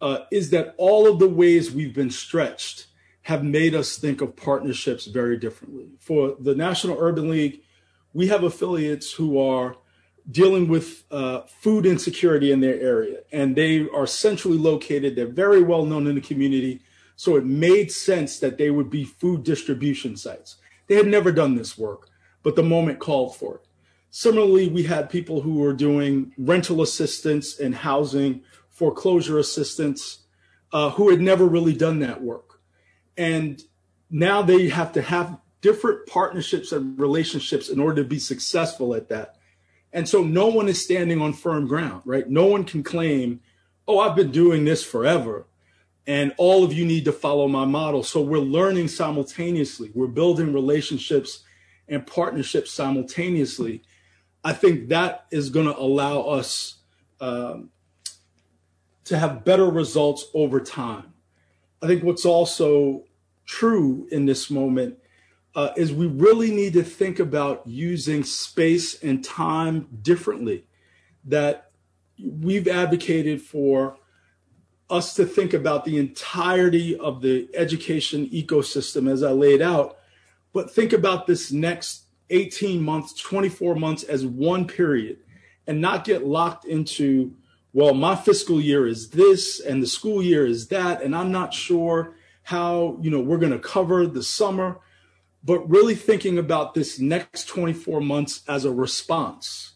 uh, 0.00 0.20
is 0.30 0.50
that 0.50 0.74
all 0.76 1.06
of 1.06 1.18
the 1.18 1.28
ways 1.28 1.70
we've 1.70 1.94
been 1.94 2.10
stretched 2.10 2.88
have 3.22 3.42
made 3.42 3.74
us 3.74 3.96
think 3.96 4.20
of 4.20 4.36
partnerships 4.36 5.06
very 5.06 5.38
differently. 5.38 5.88
For 5.98 6.36
the 6.38 6.54
National 6.54 6.98
Urban 7.00 7.30
League, 7.30 7.62
we 8.12 8.28
have 8.28 8.44
affiliates 8.44 9.12
who 9.12 9.40
are 9.40 9.76
dealing 10.30 10.68
with 10.68 11.04
uh, 11.10 11.40
food 11.42 11.86
insecurity 11.86 12.50
in 12.52 12.60
their 12.60 12.78
area, 12.80 13.20
and 13.32 13.56
they 13.56 13.88
are 13.90 14.06
centrally 14.06 14.58
located. 14.58 15.16
They're 15.16 15.26
very 15.26 15.62
well 15.62 15.84
known 15.84 16.06
in 16.06 16.14
the 16.14 16.20
community. 16.20 16.80
So 17.16 17.36
it 17.36 17.44
made 17.44 17.92
sense 17.92 18.38
that 18.40 18.58
they 18.58 18.70
would 18.70 18.90
be 18.90 19.04
food 19.04 19.44
distribution 19.44 20.16
sites. 20.16 20.56
They 20.86 20.96
had 20.96 21.06
never 21.06 21.32
done 21.32 21.54
this 21.54 21.78
work, 21.78 22.08
but 22.42 22.56
the 22.56 22.62
moment 22.62 22.98
called 22.98 23.36
for 23.36 23.56
it. 23.56 23.66
Similarly, 24.16 24.68
we 24.68 24.84
had 24.84 25.10
people 25.10 25.40
who 25.40 25.54
were 25.54 25.72
doing 25.72 26.32
rental 26.38 26.82
assistance 26.82 27.58
and 27.58 27.74
housing, 27.74 28.42
foreclosure 28.68 29.40
assistance, 29.40 30.20
uh, 30.72 30.90
who 30.90 31.10
had 31.10 31.20
never 31.20 31.44
really 31.46 31.74
done 31.74 31.98
that 31.98 32.22
work. 32.22 32.60
And 33.16 33.60
now 34.08 34.40
they 34.40 34.68
have 34.68 34.92
to 34.92 35.02
have 35.02 35.36
different 35.62 36.06
partnerships 36.06 36.70
and 36.70 36.96
relationships 36.96 37.68
in 37.68 37.80
order 37.80 38.04
to 38.04 38.08
be 38.08 38.20
successful 38.20 38.94
at 38.94 39.08
that. 39.08 39.34
And 39.92 40.08
so 40.08 40.22
no 40.22 40.46
one 40.46 40.68
is 40.68 40.80
standing 40.80 41.20
on 41.20 41.32
firm 41.32 41.66
ground, 41.66 42.02
right? 42.04 42.30
No 42.30 42.46
one 42.46 42.62
can 42.62 42.84
claim, 42.84 43.40
oh, 43.88 43.98
I've 43.98 44.14
been 44.14 44.30
doing 44.30 44.64
this 44.64 44.84
forever 44.84 45.48
and 46.06 46.32
all 46.38 46.62
of 46.62 46.72
you 46.72 46.84
need 46.84 47.04
to 47.06 47.12
follow 47.12 47.48
my 47.48 47.64
model. 47.64 48.04
So 48.04 48.22
we're 48.22 48.38
learning 48.38 48.86
simultaneously, 48.86 49.90
we're 49.92 50.06
building 50.06 50.52
relationships 50.52 51.42
and 51.88 52.06
partnerships 52.06 52.70
simultaneously 52.70 53.82
I 54.44 54.52
think 54.52 54.88
that 54.88 55.24
is 55.30 55.48
going 55.48 55.66
to 55.66 55.76
allow 55.76 56.20
us 56.20 56.76
um, 57.20 57.70
to 59.04 59.18
have 59.18 59.44
better 59.44 59.64
results 59.64 60.26
over 60.34 60.60
time. 60.60 61.14
I 61.82 61.86
think 61.86 62.04
what's 62.04 62.26
also 62.26 63.04
true 63.46 64.06
in 64.10 64.26
this 64.26 64.50
moment 64.50 64.98
uh, 65.54 65.70
is 65.76 65.92
we 65.92 66.06
really 66.06 66.50
need 66.50 66.74
to 66.74 66.82
think 66.82 67.18
about 67.18 67.66
using 67.66 68.22
space 68.22 69.02
and 69.02 69.24
time 69.24 69.88
differently. 70.02 70.66
That 71.24 71.70
we've 72.22 72.68
advocated 72.68 73.40
for 73.40 73.96
us 74.90 75.14
to 75.14 75.24
think 75.24 75.54
about 75.54 75.84
the 75.84 75.98
entirety 75.98 76.96
of 76.98 77.22
the 77.22 77.48
education 77.54 78.28
ecosystem 78.28 79.10
as 79.10 79.22
I 79.22 79.30
laid 79.30 79.62
out, 79.62 79.98
but 80.52 80.70
think 80.70 80.92
about 80.92 81.26
this 81.26 81.50
next 81.50 82.03
18 82.30 82.82
months, 82.82 83.14
24 83.20 83.74
months 83.74 84.02
as 84.02 84.24
one 84.24 84.66
period 84.66 85.18
and 85.66 85.80
not 85.80 86.04
get 86.04 86.26
locked 86.26 86.64
into, 86.64 87.34
well, 87.72 87.94
my 87.94 88.16
fiscal 88.16 88.60
year 88.60 88.86
is 88.86 89.10
this 89.10 89.60
and 89.60 89.82
the 89.82 89.86
school 89.86 90.22
year 90.22 90.46
is 90.46 90.68
that, 90.68 91.02
and 91.02 91.14
I'm 91.14 91.32
not 91.32 91.54
sure 91.54 92.16
how, 92.42 92.98
you 93.00 93.10
know, 93.10 93.20
we're 93.20 93.38
going 93.38 93.52
to 93.52 93.58
cover 93.58 94.06
the 94.06 94.22
summer, 94.22 94.78
but 95.42 95.68
really 95.68 95.94
thinking 95.94 96.38
about 96.38 96.74
this 96.74 96.98
next 96.98 97.48
24 97.48 98.00
months 98.00 98.42
as 98.48 98.64
a 98.64 98.72
response. 98.72 99.72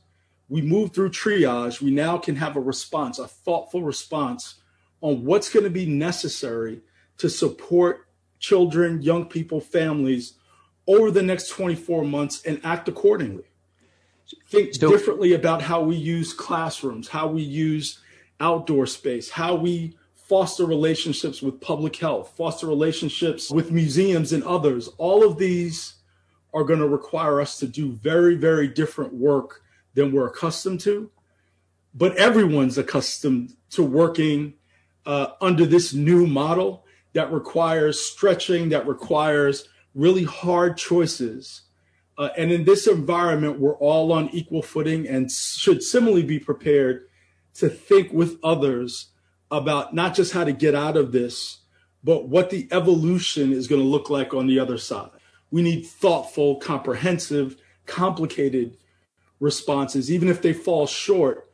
We 0.49 0.63
move 0.63 0.93
through 0.93 1.11
triage. 1.11 1.83
We 1.83 1.91
now 1.91 2.17
can 2.19 2.37
have 2.37 2.57
a 2.57 2.61
response, 2.61 3.19
a 3.19 3.27
thoughtful 3.27 3.83
response 3.83 4.55
on 5.01 5.25
what's 5.25 5.51
going 5.51 5.65
to 5.65 5.71
be 5.71 5.87
necessary 5.87 6.81
to 7.19 7.29
support 7.29 8.07
children, 8.39 9.03
young 9.03 9.27
people, 9.27 9.61
families 9.61 10.35
over 10.89 11.11
the 11.11 11.23
next 11.23 11.51
24 11.51 12.03
months 12.05 12.43
and 12.45 12.61
act 12.65 12.89
accordingly. 12.89 13.45
Think 14.49 14.75
Still, 14.75 14.91
differently 14.91 15.35
about 15.35 15.63
how 15.63 15.83
we 15.83 15.97
use 15.97 16.33
classrooms, 16.33 17.09
how 17.09 17.29
we 17.29 17.43
use 17.43 18.01
outdoor 18.41 18.87
space, 18.87 19.31
how 19.31 19.55
we 19.55 19.97
foster 20.17 20.67
relationships 20.67 21.41
with 21.41 21.61
public 21.61 21.97
health, 21.97 22.35
foster 22.37 22.67
relationships 22.67 23.51
with 23.51 23.71
museums 23.71 24.33
and 24.33 24.43
others. 24.45 24.89
All 24.99 25.25
of 25.25 25.39
these 25.39 25.95
are 26.53 26.65
going 26.65 26.81
to 26.81 26.89
require 26.89 27.41
us 27.41 27.59
to 27.59 27.67
do 27.67 27.93
very, 27.93 28.35
very 28.35 28.69
different 28.69 29.15
work 29.15 29.63
than 29.95 30.13
we're 30.13 30.27
accustomed 30.27 30.81
to. 30.81 31.11
But 31.95 32.17
everyone's 32.17 32.79
accustomed 32.79 33.55
to 33.71 33.83
working 33.83 34.55
uh, 35.07 35.29
under 35.41 35.65
this 35.65 35.95
new 35.95 36.27
model 36.27 36.85
that 37.15 37.33
requires 37.33 38.01
stretching, 38.01 38.69
that 38.71 38.87
requires 38.87 39.69
really 39.95 40.25
hard 40.25 40.77
choices. 40.77 41.63
Uh, 42.17 42.31
and 42.37 42.51
in 42.51 42.65
this 42.65 42.87
environment, 42.87 43.61
we're 43.61 43.77
all 43.77 44.13
on 44.13 44.29
equal 44.31 44.63
footing 44.63 45.07
and 45.07 45.31
should 45.31 45.83
similarly 45.83 46.23
be 46.23 46.39
prepared 46.39 47.07
to 47.55 47.69
think 47.69 48.13
with 48.13 48.39
others 48.43 49.11
about 49.51 49.95
not 49.95 50.15
just 50.15 50.33
how 50.33 50.45
to 50.45 50.53
get 50.53 50.75
out 50.75 50.97
of 50.97 51.13
this, 51.13 51.61
but 52.05 52.29
what 52.29 52.51
the 52.51 52.69
evolution 52.71 53.53
is 53.53 53.67
going 53.67 53.81
to 53.81 53.87
look 53.87 54.11
like 54.11 54.35
on 54.35 54.47
the 54.47 54.59
other 54.59 54.79
side. 54.79 55.11
We 55.51 55.63
need 55.63 55.87
thoughtful, 55.87 56.57
comprehensive, 56.57 57.57
complicated 57.87 58.77
responses. 59.41 60.11
Even 60.11 60.29
if 60.29 60.43
they 60.43 60.53
fall 60.53 60.87
short, 60.87 61.51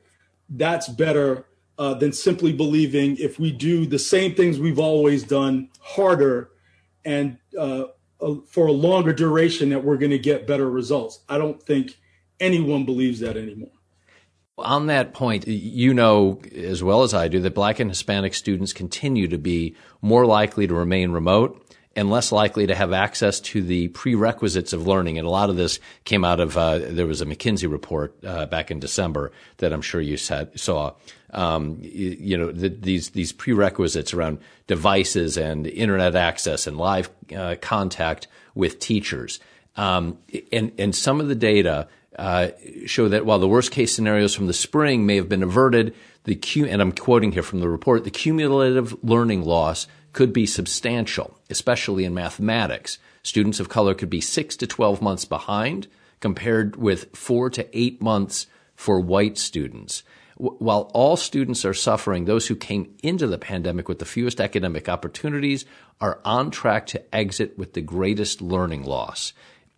that's 0.49 0.89
better 0.89 1.47
uh, 1.79 1.95
than 1.95 2.13
simply 2.13 2.53
believing 2.53 3.17
if 3.17 3.39
we 3.39 3.53
do 3.53 3.87
the 3.87 3.99
same 3.99 4.35
things 4.35 4.59
we've 4.59 4.79
always 4.79 5.25
done 5.25 5.69
harder 5.81 6.51
and 7.05 7.39
uh, 7.59 7.85
for 8.47 8.67
a 8.67 8.73
longer 8.73 9.13
duration 9.13 9.71
that 9.71 9.85
we're 9.85 9.97
going 9.97 10.11
to 10.11 10.19
get 10.19 10.47
better 10.47 10.69
results. 10.69 11.21
I 11.29 11.39
don't 11.39 11.63
think 11.63 11.99
anyone 12.41 12.85
believes 12.85 13.21
that 13.21 13.37
anymore. 13.37 13.71
On 14.57 14.87
that 14.87 15.15
point, 15.15 15.49
you 15.49 15.93
know 15.95 16.41
as 16.55 16.83
well 16.83 17.03
as 17.03 17.13
I 17.13 17.27
do 17.27 17.41
that 17.41 17.55
black 17.55 17.81
and 17.81 17.91
Hispanic 17.91 18.35
students 18.35 18.73
continue 18.73 19.27
to 19.29 19.39
be 19.39 19.75
more 20.01 20.27
likely 20.27 20.67
to 20.67 20.75
remain 20.75 21.11
remote 21.11 21.64
and 21.97 22.11
less 22.11 22.33
likely 22.33 22.67
to 22.67 22.75
have 22.75 22.93
access 22.93 23.41
to 23.41 23.63
the 23.63 23.89
prerequisites 23.89 24.73
of 24.73 24.87
learning. 24.87 25.19
And 25.19 25.27
a 25.27 25.31
lot 25.31 25.51
of 25.51 25.57
this 25.57 25.79
came 26.05 26.25
out 26.25 26.41
of 26.41 26.57
uh, 26.57 26.79
there 26.79 27.07
was 27.07 27.21
a 27.21 27.27
McKinsey 27.27 27.71
report 27.71 28.15
uh, 28.25 28.47
back 28.47 28.71
in 28.71 28.81
December 28.81 29.33
that 29.59 29.73
I'm 29.73 29.83
sure 29.83 30.01
you 30.01 30.17
said, 30.17 30.59
saw. 30.59 30.95
Um, 31.31 31.79
you, 31.81 32.17
you, 32.21 32.39
know 32.39 32.53
the, 32.53 32.69
these 32.69 33.11
these 33.11 33.33
prerequisites 33.33 34.15
around 34.15 34.39
devices 34.69 35.37
and 35.37 35.67
internet 35.67 36.15
access 36.15 36.67
and 36.69 36.77
live 36.77 37.11
uh, 37.37 37.57
contact 37.61 38.29
with 38.55 38.79
teachers. 38.79 39.41
Um, 39.77 40.19
and 40.53 40.71
and 40.79 40.95
some 40.95 41.21
of 41.21 41.27
the 41.27 41.35
data 41.35 41.89
uh, 42.19 42.51
show 42.87 43.09
that 43.09 43.27
while 43.27 43.41
the 43.41 43.49
worst 43.49 43.73
case 43.73 43.93
scenarios 43.93 44.35
from 44.35 44.47
the 44.47 44.53
spring 44.53 45.07
may 45.07 45.17
have 45.17 45.29
been 45.29 45.43
averted, 45.43 45.95
the 46.25 46.41
and 46.69 46.81
I'm 46.81 46.93
quoting 46.93 47.33
here 47.33 47.43
from 47.43 47.61
the 47.61 47.69
report, 47.69 48.05
the 48.05 48.11
cumulative 48.11 48.97
learning 49.03 49.43
loss 49.43 49.89
could 50.15 50.33
be 50.33 50.47
substantial, 50.47 51.39
especially 51.51 52.05
in 52.05 52.15
mathematics. 52.15 52.99
Students 53.23 53.61
of 53.61 53.69
color 53.69 53.95
could 53.95 54.11
be 54.11 54.21
6 54.21 54.57
to 54.57 54.67
12 54.67 55.03
months 55.03 55.25
behind 55.25 55.89
compared 56.21 56.77
with 56.77 57.15
4 57.15 57.51
to 57.51 57.79
8 57.79 58.01
months 58.01 58.47
for 58.75 58.99
white 58.99 59.37
students. 59.37 60.03
While 60.37 60.91
all 60.95 61.17
students 61.17 61.65
are 61.65 61.75
suffering, 61.75 62.25
those 62.25 62.49
who 62.49 62.57
came 62.57 62.95
into 63.03 63.27
the 63.27 63.39
pandemic 63.39 63.89
with 63.89 63.99
the 63.99 64.05
fewest 64.05 64.41
academic 64.41 64.89
opportunities 64.89 65.65
are 66.01 66.21
on 66.25 66.51
track 66.51 66.87
to 66.89 67.15
exit 67.15 67.57
with 67.57 67.75
the 67.75 67.81
greatest 67.81 68.43
learning 68.43 68.83
loss. 68.83 69.33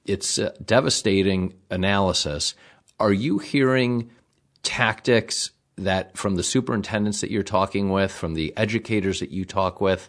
It's 0.07 0.38
a 0.38 0.55
devastating 0.64 1.55
analysis. 1.71 2.55
Are 2.99 3.12
you 3.12 3.38
hearing 3.38 4.11
tactics 4.62 5.50
that 5.76 6.16
from 6.16 6.37
the 6.37 6.42
superintendents 6.42 7.21
that 7.21 7.30
you're 7.30 7.42
talking 7.42 7.90
with, 7.90 8.11
from 8.12 8.35
the 8.35 8.56
educators 8.56 9.21
that 9.21 9.30
you 9.30 9.45
talk 9.45 9.80
with, 9.80 10.09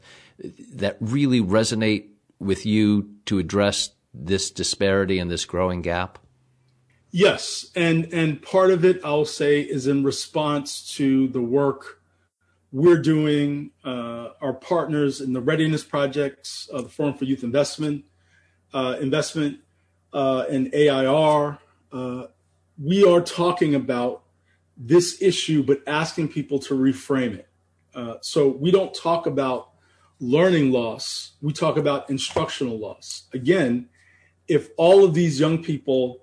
that 0.73 0.97
really 0.99 1.41
resonate 1.41 2.07
with 2.39 2.65
you 2.65 3.09
to 3.25 3.39
address 3.39 3.91
this 4.13 4.51
disparity 4.51 5.19
and 5.19 5.29
this 5.29 5.45
growing 5.45 5.81
gap? 5.81 6.19
Yes, 7.11 7.71
and 7.75 8.11
and 8.13 8.41
part 8.41 8.71
of 8.71 8.83
it 8.83 8.99
I'll 9.03 9.25
say 9.25 9.61
is 9.61 9.87
in 9.87 10.03
response 10.03 10.93
to 10.95 11.27
the 11.29 11.41
work 11.41 11.97
we're 12.71 13.01
doing, 13.01 13.71
uh, 13.85 14.29
our 14.41 14.53
partners 14.53 15.21
in 15.21 15.33
the 15.33 15.41
readiness 15.41 15.83
projects, 15.83 16.69
uh, 16.73 16.81
the 16.81 16.89
Forum 16.89 17.13
for 17.13 17.25
Youth 17.25 17.43
Investment, 17.43 18.03
uh, 18.73 18.97
investment, 18.99 19.59
uh, 20.13 20.45
and 20.49 20.73
AIR. 20.73 21.59
Uh, 21.91 22.27
we 22.81 23.05
are 23.05 23.21
talking 23.21 23.73
about 23.73 24.23
this 24.77 25.21
issue, 25.21 25.63
but 25.63 25.81
asking 25.87 26.29
people 26.29 26.59
to 26.59 26.73
reframe 26.75 27.33
it. 27.33 27.49
Uh, 27.95 28.15
so 28.21 28.47
we 28.47 28.71
don't 28.71 28.93
talk 28.93 29.25
about 29.25 29.69
learning 30.19 30.71
loss, 30.71 31.33
we 31.41 31.53
talk 31.53 31.77
about 31.77 32.09
instructional 32.09 32.77
loss. 32.77 33.23
Again, 33.33 33.89
if 34.47 34.69
all 34.77 35.03
of 35.03 35.13
these 35.13 35.39
young 35.39 35.61
people 35.61 36.21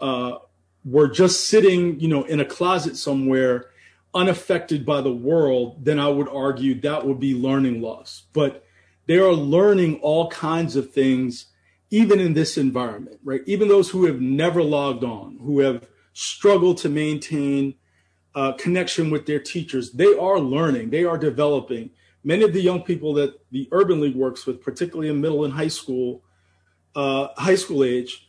uh, 0.00 0.38
were 0.84 1.08
just 1.08 1.46
sitting, 1.46 1.98
you 2.00 2.08
know, 2.08 2.24
in 2.24 2.40
a 2.40 2.44
closet 2.44 2.96
somewhere, 2.96 3.70
unaffected 4.14 4.84
by 4.84 5.00
the 5.00 5.12
world, 5.12 5.84
then 5.84 5.98
I 5.98 6.08
would 6.08 6.28
argue 6.28 6.80
that 6.80 7.06
would 7.06 7.20
be 7.20 7.34
learning 7.34 7.80
loss. 7.80 8.24
But 8.32 8.64
they 9.06 9.18
are 9.18 9.32
learning 9.32 10.00
all 10.00 10.28
kinds 10.30 10.76
of 10.76 10.92
things, 10.92 11.46
even 11.90 12.18
in 12.20 12.34
this 12.34 12.56
environment, 12.56 13.20
right? 13.24 13.42
Even 13.46 13.68
those 13.68 13.90
who 13.90 14.06
have 14.06 14.20
never 14.20 14.62
logged 14.62 15.04
on, 15.04 15.38
who 15.40 15.60
have 15.60 15.88
struggled 16.12 16.78
to 16.78 16.88
maintain 16.88 17.74
uh, 18.34 18.52
connection 18.52 19.10
with 19.10 19.26
their 19.26 19.40
teachers, 19.40 19.92
they 19.92 20.16
are 20.16 20.38
learning, 20.38 20.90
they 20.90 21.04
are 21.04 21.18
developing. 21.18 21.90
Many 22.22 22.44
of 22.44 22.52
the 22.52 22.60
young 22.60 22.82
people 22.82 23.14
that 23.14 23.40
the 23.50 23.68
Urban 23.72 24.00
League 24.00 24.14
works 24.14 24.46
with, 24.46 24.60
particularly 24.62 25.08
in 25.08 25.20
middle 25.20 25.44
and 25.44 25.54
high 25.54 25.68
school, 25.68 26.22
uh, 26.94 27.28
high 27.36 27.54
school 27.54 27.82
age, 27.82 28.28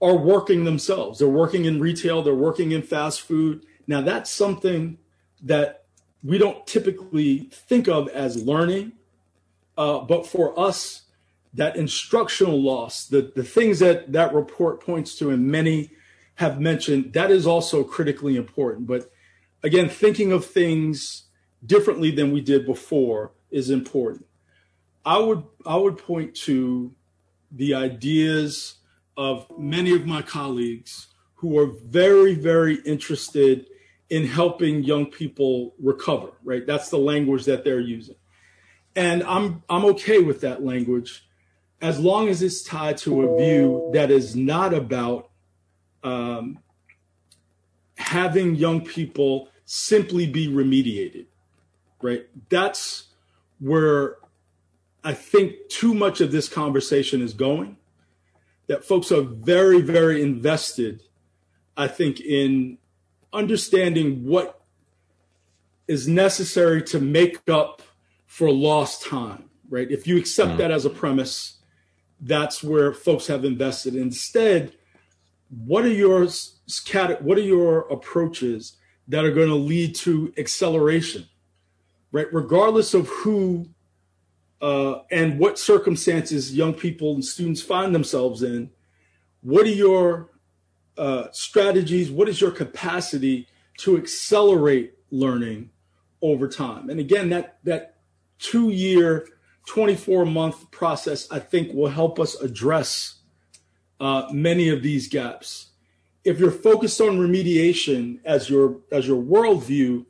are 0.00 0.16
working 0.16 0.64
themselves. 0.64 1.18
They're 1.18 1.28
working 1.28 1.64
in 1.64 1.80
retail, 1.80 2.22
they're 2.22 2.34
working 2.34 2.72
in 2.72 2.82
fast 2.82 3.20
food. 3.22 3.64
Now, 3.86 4.00
that's 4.00 4.30
something 4.30 4.98
that 5.42 5.84
we 6.22 6.38
don't 6.38 6.66
typically 6.66 7.50
think 7.50 7.88
of 7.88 8.08
as 8.08 8.44
learning, 8.44 8.92
uh, 9.76 10.00
but 10.00 10.26
for 10.26 10.58
us, 10.58 11.02
that 11.54 11.76
instructional 11.76 12.60
loss, 12.60 13.06
the, 13.06 13.32
the 13.34 13.44
things 13.44 13.78
that 13.80 14.12
that 14.12 14.32
report 14.32 14.80
points 14.80 15.16
to, 15.16 15.30
and 15.30 15.46
many 15.46 15.90
have 16.36 16.60
mentioned, 16.60 17.12
that 17.12 17.30
is 17.30 17.46
also 17.46 17.84
critically 17.84 18.36
important. 18.36 18.86
But 18.86 19.10
again, 19.62 19.88
thinking 19.88 20.32
of 20.32 20.44
things 20.44 21.24
differently 21.64 22.10
than 22.10 22.32
we 22.32 22.40
did 22.40 22.66
before 22.66 23.32
is 23.50 23.70
important. 23.70 24.26
I 25.04 25.18
would 25.18 25.44
I 25.66 25.76
would 25.76 25.98
point 25.98 26.34
to 26.46 26.94
the 27.50 27.74
ideas 27.74 28.76
of 29.16 29.46
many 29.58 29.94
of 29.94 30.06
my 30.06 30.22
colleagues 30.22 31.08
who 31.34 31.58
are 31.58 31.66
very 31.66 32.34
very 32.34 32.76
interested 32.76 33.66
in 34.10 34.26
helping 34.26 34.84
young 34.84 35.06
people 35.06 35.74
recover, 35.82 36.28
right? 36.44 36.66
That's 36.66 36.90
the 36.90 36.98
language 36.98 37.46
that 37.46 37.64
they're 37.64 37.80
using. 37.80 38.16
And 38.94 39.22
I'm 39.24 39.62
I'm 39.68 39.84
okay 39.86 40.18
with 40.18 40.40
that 40.42 40.64
language 40.64 41.26
as 41.80 41.98
long 41.98 42.28
as 42.28 42.42
it's 42.42 42.62
tied 42.62 42.96
to 42.96 43.22
a 43.22 43.36
view 43.36 43.90
that 43.92 44.10
is 44.10 44.36
not 44.36 44.72
about 44.72 45.30
um, 46.04 46.60
having 47.96 48.54
young 48.54 48.84
people 48.84 49.48
simply 49.74 50.26
be 50.26 50.48
remediated, 50.48 51.24
right? 52.02 52.26
That's 52.50 53.04
where 53.58 54.18
I 55.02 55.14
think 55.14 55.70
too 55.70 55.94
much 55.94 56.20
of 56.20 56.30
this 56.30 56.46
conversation 56.46 57.22
is 57.22 57.32
going. 57.32 57.78
That 58.66 58.84
folks 58.84 59.10
are 59.10 59.22
very, 59.22 59.80
very 59.80 60.22
invested, 60.22 61.02
I 61.74 61.88
think, 61.88 62.20
in 62.20 62.76
understanding 63.32 64.24
what 64.26 64.60
is 65.88 66.06
necessary 66.06 66.82
to 66.82 67.00
make 67.00 67.38
up 67.48 67.80
for 68.26 68.52
lost 68.52 69.06
time, 69.06 69.48
right? 69.70 69.90
If 69.90 70.06
you 70.06 70.18
accept 70.18 70.50
mm-hmm. 70.50 70.58
that 70.58 70.70
as 70.70 70.84
a 70.84 70.90
premise, 70.90 71.56
that's 72.20 72.62
where 72.62 72.92
folks 72.92 73.26
have 73.26 73.42
invested. 73.42 73.96
Instead, 73.96 74.74
what 75.64 75.84
are 75.86 75.88
your 75.88 76.28
what 77.20 77.38
are 77.38 77.40
your 77.40 77.80
approaches 77.88 78.76
that 79.08 79.24
are 79.24 79.32
going 79.32 79.48
to 79.48 79.54
lead 79.54 79.94
to 79.96 80.32
acceleration, 80.38 81.26
right? 82.12 82.32
Regardless 82.32 82.94
of 82.94 83.08
who 83.08 83.68
uh, 84.60 85.00
and 85.10 85.38
what 85.38 85.58
circumstances 85.58 86.54
young 86.54 86.72
people 86.72 87.14
and 87.14 87.24
students 87.24 87.60
find 87.60 87.94
themselves 87.94 88.42
in, 88.42 88.70
what 89.42 89.66
are 89.66 89.70
your 89.70 90.30
uh, 90.96 91.26
strategies? 91.32 92.10
What 92.10 92.28
is 92.28 92.40
your 92.40 92.52
capacity 92.52 93.48
to 93.78 93.96
accelerate 93.96 94.94
learning 95.10 95.70
over 96.20 96.46
time? 96.46 96.90
And 96.90 97.00
again, 97.00 97.30
that 97.30 97.58
that 97.64 97.96
two 98.38 98.70
year, 98.70 99.26
24 99.66 100.26
month 100.26 100.70
process, 100.70 101.30
I 101.30 101.40
think, 101.40 101.72
will 101.74 101.88
help 101.88 102.20
us 102.20 102.40
address 102.40 103.16
uh, 103.98 104.28
many 104.32 104.68
of 104.68 104.82
these 104.82 105.08
gaps. 105.08 105.71
If 106.24 106.38
you're 106.38 106.50
focused 106.50 107.00
on 107.00 107.18
remediation 107.18 108.20
as 108.24 108.48
your 108.48 108.80
as 108.90 109.06
your 109.06 109.22
worldview, 109.22 110.06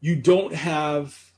you 0.00 0.16
don't 0.16 0.54
have 0.54 1.32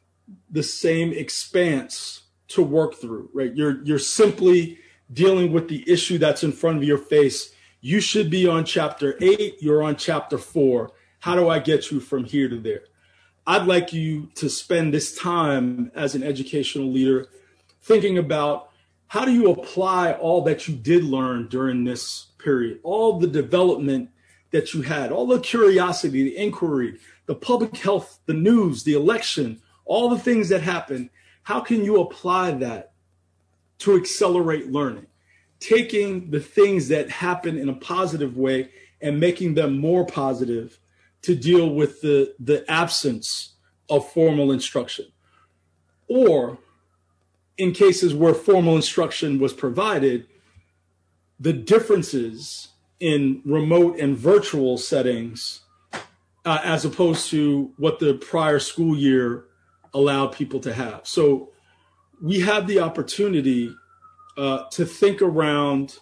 the 0.50 0.62
same 0.62 1.12
expanse 1.12 2.22
to 2.48 2.62
work 2.62 2.94
through, 2.94 3.30
right? 3.32 3.54
You're 3.54 3.82
you're 3.84 3.98
simply 3.98 4.78
dealing 5.12 5.52
with 5.52 5.68
the 5.68 5.88
issue 5.90 6.18
that's 6.18 6.44
in 6.44 6.52
front 6.52 6.78
of 6.78 6.84
your 6.84 6.98
face 6.98 7.52
you 7.80 8.00
should 8.00 8.30
be 8.30 8.46
on 8.46 8.64
chapter 8.64 9.16
eight. 9.22 9.56
You're 9.60 9.82
on 9.82 9.96
chapter 9.96 10.36
four. 10.36 10.92
How 11.20 11.34
do 11.34 11.48
I 11.48 11.58
get 11.58 11.90
you 11.90 12.00
from 12.00 12.24
here 12.24 12.48
to 12.48 12.58
there? 12.58 12.82
I'd 13.46 13.66
like 13.66 13.92
you 13.92 14.28
to 14.36 14.50
spend 14.50 14.92
this 14.92 15.16
time 15.16 15.90
as 15.94 16.14
an 16.14 16.22
educational 16.22 16.90
leader 16.90 17.28
thinking 17.82 18.18
about 18.18 18.69
how 19.10 19.24
do 19.24 19.32
you 19.32 19.50
apply 19.50 20.12
all 20.12 20.42
that 20.42 20.66
you 20.66 20.74
did 20.74 21.04
learn 21.04 21.48
during 21.48 21.84
this 21.84 22.26
period, 22.38 22.80
all 22.82 23.18
the 23.18 23.26
development 23.26 24.10
that 24.50 24.74
you 24.74 24.82
had, 24.82 25.12
all 25.12 25.26
the 25.26 25.38
curiosity, 25.38 26.24
the 26.24 26.36
inquiry, 26.36 26.98
the 27.26 27.34
public 27.34 27.76
health, 27.76 28.18
the 28.26 28.34
news, 28.34 28.82
the 28.84 28.94
election, 28.94 29.60
all 29.84 30.08
the 30.08 30.18
things 30.18 30.48
that 30.48 30.62
happened. 30.62 31.10
How 31.42 31.60
can 31.60 31.84
you 31.84 32.00
apply 32.00 32.52
that 32.52 32.92
to 33.78 33.96
accelerate 33.96 34.70
learning? 34.70 35.06
taking 35.60 36.30
the 36.30 36.40
things 36.40 36.88
that 36.88 37.10
happen 37.10 37.58
in 37.58 37.68
a 37.68 37.74
positive 37.74 38.36
way 38.36 38.70
and 39.00 39.20
making 39.20 39.54
them 39.54 39.78
more 39.78 40.04
positive 40.04 40.78
to 41.22 41.36
deal 41.36 41.70
with 41.70 42.00
the, 42.00 42.34
the 42.40 42.68
absence 42.70 43.52
of 43.88 44.10
formal 44.10 44.50
instruction. 44.50 45.06
Or 46.08 46.58
in 47.60 47.72
cases 47.72 48.14
where 48.14 48.32
formal 48.32 48.74
instruction 48.74 49.38
was 49.38 49.52
provided, 49.52 50.26
the 51.38 51.52
differences 51.52 52.68
in 52.98 53.42
remote 53.44 53.98
and 53.98 54.16
virtual 54.16 54.78
settings 54.78 55.60
uh, 56.46 56.58
as 56.64 56.86
opposed 56.86 57.28
to 57.30 57.70
what 57.76 57.98
the 57.98 58.14
prior 58.14 58.58
school 58.58 58.96
year 58.96 59.44
allowed 59.92 60.28
people 60.28 60.58
to 60.60 60.72
have. 60.72 61.02
So 61.04 61.50
we 62.22 62.40
have 62.40 62.66
the 62.66 62.80
opportunity 62.80 63.74
uh, 64.38 64.64
to 64.70 64.86
think 64.86 65.20
around 65.20 65.98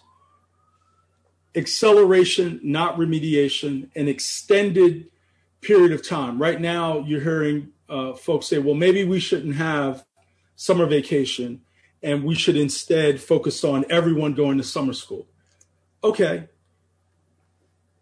acceleration, 1.55 2.61
not 2.63 2.97
remediation, 2.97 3.89
an 3.97 4.07
extended 4.07 5.09
period 5.59 5.91
of 5.91 6.07
time. 6.07 6.41
Right 6.41 6.61
now, 6.61 6.99
you're 6.99 7.21
hearing 7.21 7.73
uh, 7.89 8.13
folks 8.13 8.47
say, 8.47 8.59
well, 8.59 8.75
maybe 8.75 9.03
we 9.03 9.19
shouldn't 9.19 9.55
have 9.55 10.05
summer 10.59 10.85
vacation 10.85 11.61
and 12.03 12.25
we 12.25 12.35
should 12.35 12.57
instead 12.57 13.21
focus 13.21 13.63
on 13.63 13.85
everyone 13.89 14.33
going 14.33 14.57
to 14.57 14.63
summer 14.63 14.91
school. 14.91 15.25
Okay. 16.03 16.49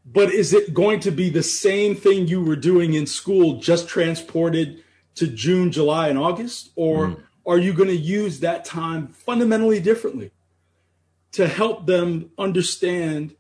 But 0.04 0.32
is 0.32 0.54
it 0.54 0.74
going 0.74 1.02
to 1.02 1.12
be 1.12 1.30
the 1.30 1.44
same 1.44 1.94
thing 1.96 2.28
you 2.28 2.42
were 2.42 2.56
doing 2.56 2.96
in 2.96 3.06
school, 3.06 3.60
just 3.60 3.88
transported 3.88 4.84
to 5.16 5.28
June, 5.28 5.72
July, 5.72 6.08
and 6.08 6.18
August? 6.18 6.72
Or 6.76 7.08
mm 7.08 7.24
are 7.48 7.58
you 7.58 7.72
going 7.72 7.88
to 7.88 7.96
use 7.96 8.42
that 8.42 8.66
time 8.66 9.08
fundamentally 9.08 9.80
differently 9.80 10.32
to 11.32 11.48
help 11.48 11.86
them 11.86 12.30
understand 12.38 13.34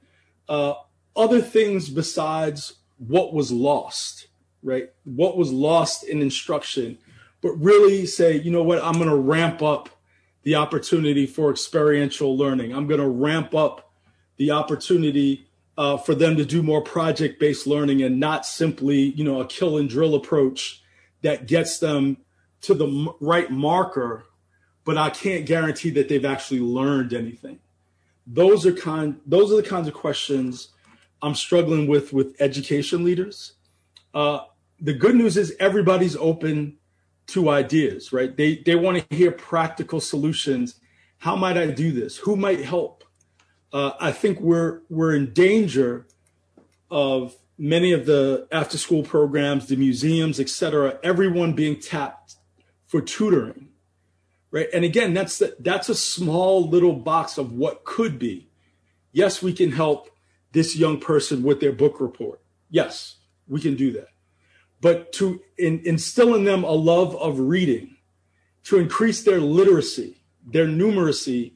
uh, 0.47 0.75
other 1.13 1.41
things 1.41 1.89
besides 1.89 2.75
what 2.99 3.33
was 3.33 3.51
lost, 3.51 4.27
right? 4.63 4.91
What 5.03 5.35
was 5.35 5.51
lost 5.51 6.05
in 6.05 6.21
instruction, 6.21 6.97
but 7.41 7.51
really 7.53 8.05
say, 8.05 8.37
you 8.39 8.51
know 8.51 8.63
what, 8.63 8.83
I'm 8.83 8.93
going 8.93 9.09
to 9.09 9.15
ramp 9.15 9.61
up 9.61 9.89
the 10.43 10.55
opportunity 10.55 11.25
for 11.25 11.51
experiential 11.51 12.37
learning. 12.37 12.73
I'm 12.73 12.87
going 12.87 13.01
to 13.01 13.07
ramp 13.07 13.53
up 13.53 13.91
the 14.37 14.51
opportunity 14.51 15.47
uh, 15.77 15.97
for 15.97 16.15
them 16.15 16.37
to 16.37 16.45
do 16.45 16.63
more 16.63 16.81
project 16.81 17.39
based 17.39 17.67
learning 17.67 18.01
and 18.01 18.19
not 18.19 18.45
simply, 18.45 18.97
you 18.97 19.23
know, 19.23 19.41
a 19.41 19.45
kill 19.45 19.77
and 19.77 19.89
drill 19.89 20.15
approach 20.15 20.81
that 21.21 21.47
gets 21.47 21.79
them 21.79 22.17
to 22.61 22.73
the 22.73 23.13
right 23.19 23.51
marker, 23.51 24.25
but 24.83 24.97
I 24.97 25.09
can't 25.09 25.45
guarantee 25.45 25.89
that 25.91 26.09
they've 26.09 26.25
actually 26.25 26.61
learned 26.61 27.13
anything. 27.13 27.59
Those 28.25 28.65
are 28.65 28.73
kind. 28.73 29.19
Those 29.25 29.51
are 29.51 29.57
the 29.57 29.67
kinds 29.67 29.87
of 29.87 29.93
questions 29.93 30.69
I'm 31.21 31.35
struggling 31.35 31.87
with 31.87 32.13
with 32.13 32.35
education 32.39 33.03
leaders. 33.03 33.53
Uh, 34.13 34.39
the 34.79 34.93
good 34.93 35.15
news 35.15 35.37
is 35.37 35.55
everybody's 35.59 36.15
open 36.15 36.77
to 37.27 37.49
ideas, 37.49 38.13
right? 38.13 38.35
They 38.35 38.57
they 38.57 38.75
want 38.75 39.09
to 39.09 39.15
hear 39.15 39.31
practical 39.31 39.99
solutions. 39.99 40.79
How 41.19 41.35
might 41.35 41.57
I 41.57 41.67
do 41.67 41.91
this? 41.91 42.17
Who 42.17 42.35
might 42.35 42.63
help? 42.63 43.03
Uh, 43.73 43.91
I 43.99 44.11
think 44.11 44.39
we're 44.39 44.81
we're 44.89 45.15
in 45.15 45.33
danger 45.33 46.07
of 46.89 47.35
many 47.57 47.91
of 47.91 48.05
the 48.05 48.47
after 48.51 48.77
school 48.77 49.03
programs, 49.03 49.67
the 49.67 49.75
museums, 49.75 50.39
et 50.39 50.49
cetera, 50.49 50.99
everyone 51.03 51.53
being 51.53 51.79
tapped 51.79 52.35
for 52.85 53.01
tutoring. 53.01 53.69
Right. 54.49 54.69
And 54.73 54.85
again, 54.85 55.13
that's 55.13 55.39
the, 55.39 55.57
that's 55.59 55.89
a 55.89 55.95
small 55.95 56.69
little 56.69 56.93
box 56.93 57.37
of 57.37 57.51
what 57.51 57.83
could 57.83 58.17
be. 58.17 58.47
Yes, 59.11 59.43
we 59.43 59.51
can 59.51 59.73
help 59.73 60.09
this 60.53 60.73
young 60.73 61.01
person 61.01 61.43
with 61.43 61.59
their 61.59 61.73
book 61.73 61.99
report. 61.99 62.41
Yes, 62.69 63.17
we 63.45 63.59
can 63.59 63.75
do 63.75 63.91
that. 63.91 64.07
But 64.81 65.11
to 65.13 65.41
in, 65.57 65.81
instill 65.85 66.35
in 66.35 66.43
them 66.43 66.63
a 66.63 66.71
love 66.71 67.15
of 67.15 67.39
reading, 67.39 67.97
to 68.65 68.77
increase 68.77 69.23
their 69.23 69.39
literacy, 69.39 70.21
their 70.45 70.67
numeracy, 70.67 71.53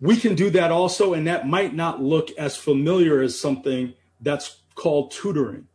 we 0.00 0.16
can 0.16 0.34
do 0.34 0.50
that 0.50 0.70
also. 0.70 1.12
And 1.12 1.26
that 1.26 1.46
might 1.46 1.74
not 1.74 2.02
look 2.02 2.30
as 2.38 2.56
familiar 2.56 3.20
as 3.20 3.38
something 3.38 3.94
that's 4.20 4.60
called 4.74 5.10
tutoring 5.10 5.66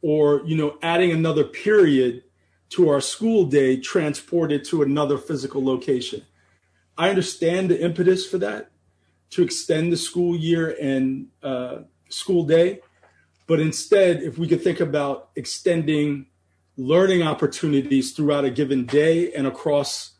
or, 0.00 0.42
you 0.44 0.56
know, 0.56 0.78
adding 0.82 1.10
another 1.10 1.44
period 1.44 2.24
to 2.70 2.88
our 2.88 3.00
school 3.00 3.44
day 3.44 3.76
transported 3.76 4.64
to 4.64 4.82
another 4.82 5.18
physical 5.18 5.64
location. 5.64 6.22
I 6.96 7.10
understand 7.10 7.70
the 7.70 7.82
impetus 7.82 8.26
for 8.26 8.38
that 8.38 8.70
to 9.30 9.42
extend 9.42 9.92
the 9.92 9.96
school 9.96 10.36
year 10.36 10.76
and 10.80 11.28
uh, 11.42 11.80
school 12.08 12.44
day. 12.44 12.80
But 13.46 13.60
instead, 13.60 14.22
if 14.22 14.38
we 14.38 14.48
could 14.48 14.62
think 14.62 14.80
about 14.80 15.30
extending 15.36 16.26
learning 16.76 17.22
opportunities 17.22 18.12
throughout 18.12 18.44
a 18.44 18.50
given 18.50 18.86
day 18.86 19.32
and 19.32 19.46
across 19.46 20.12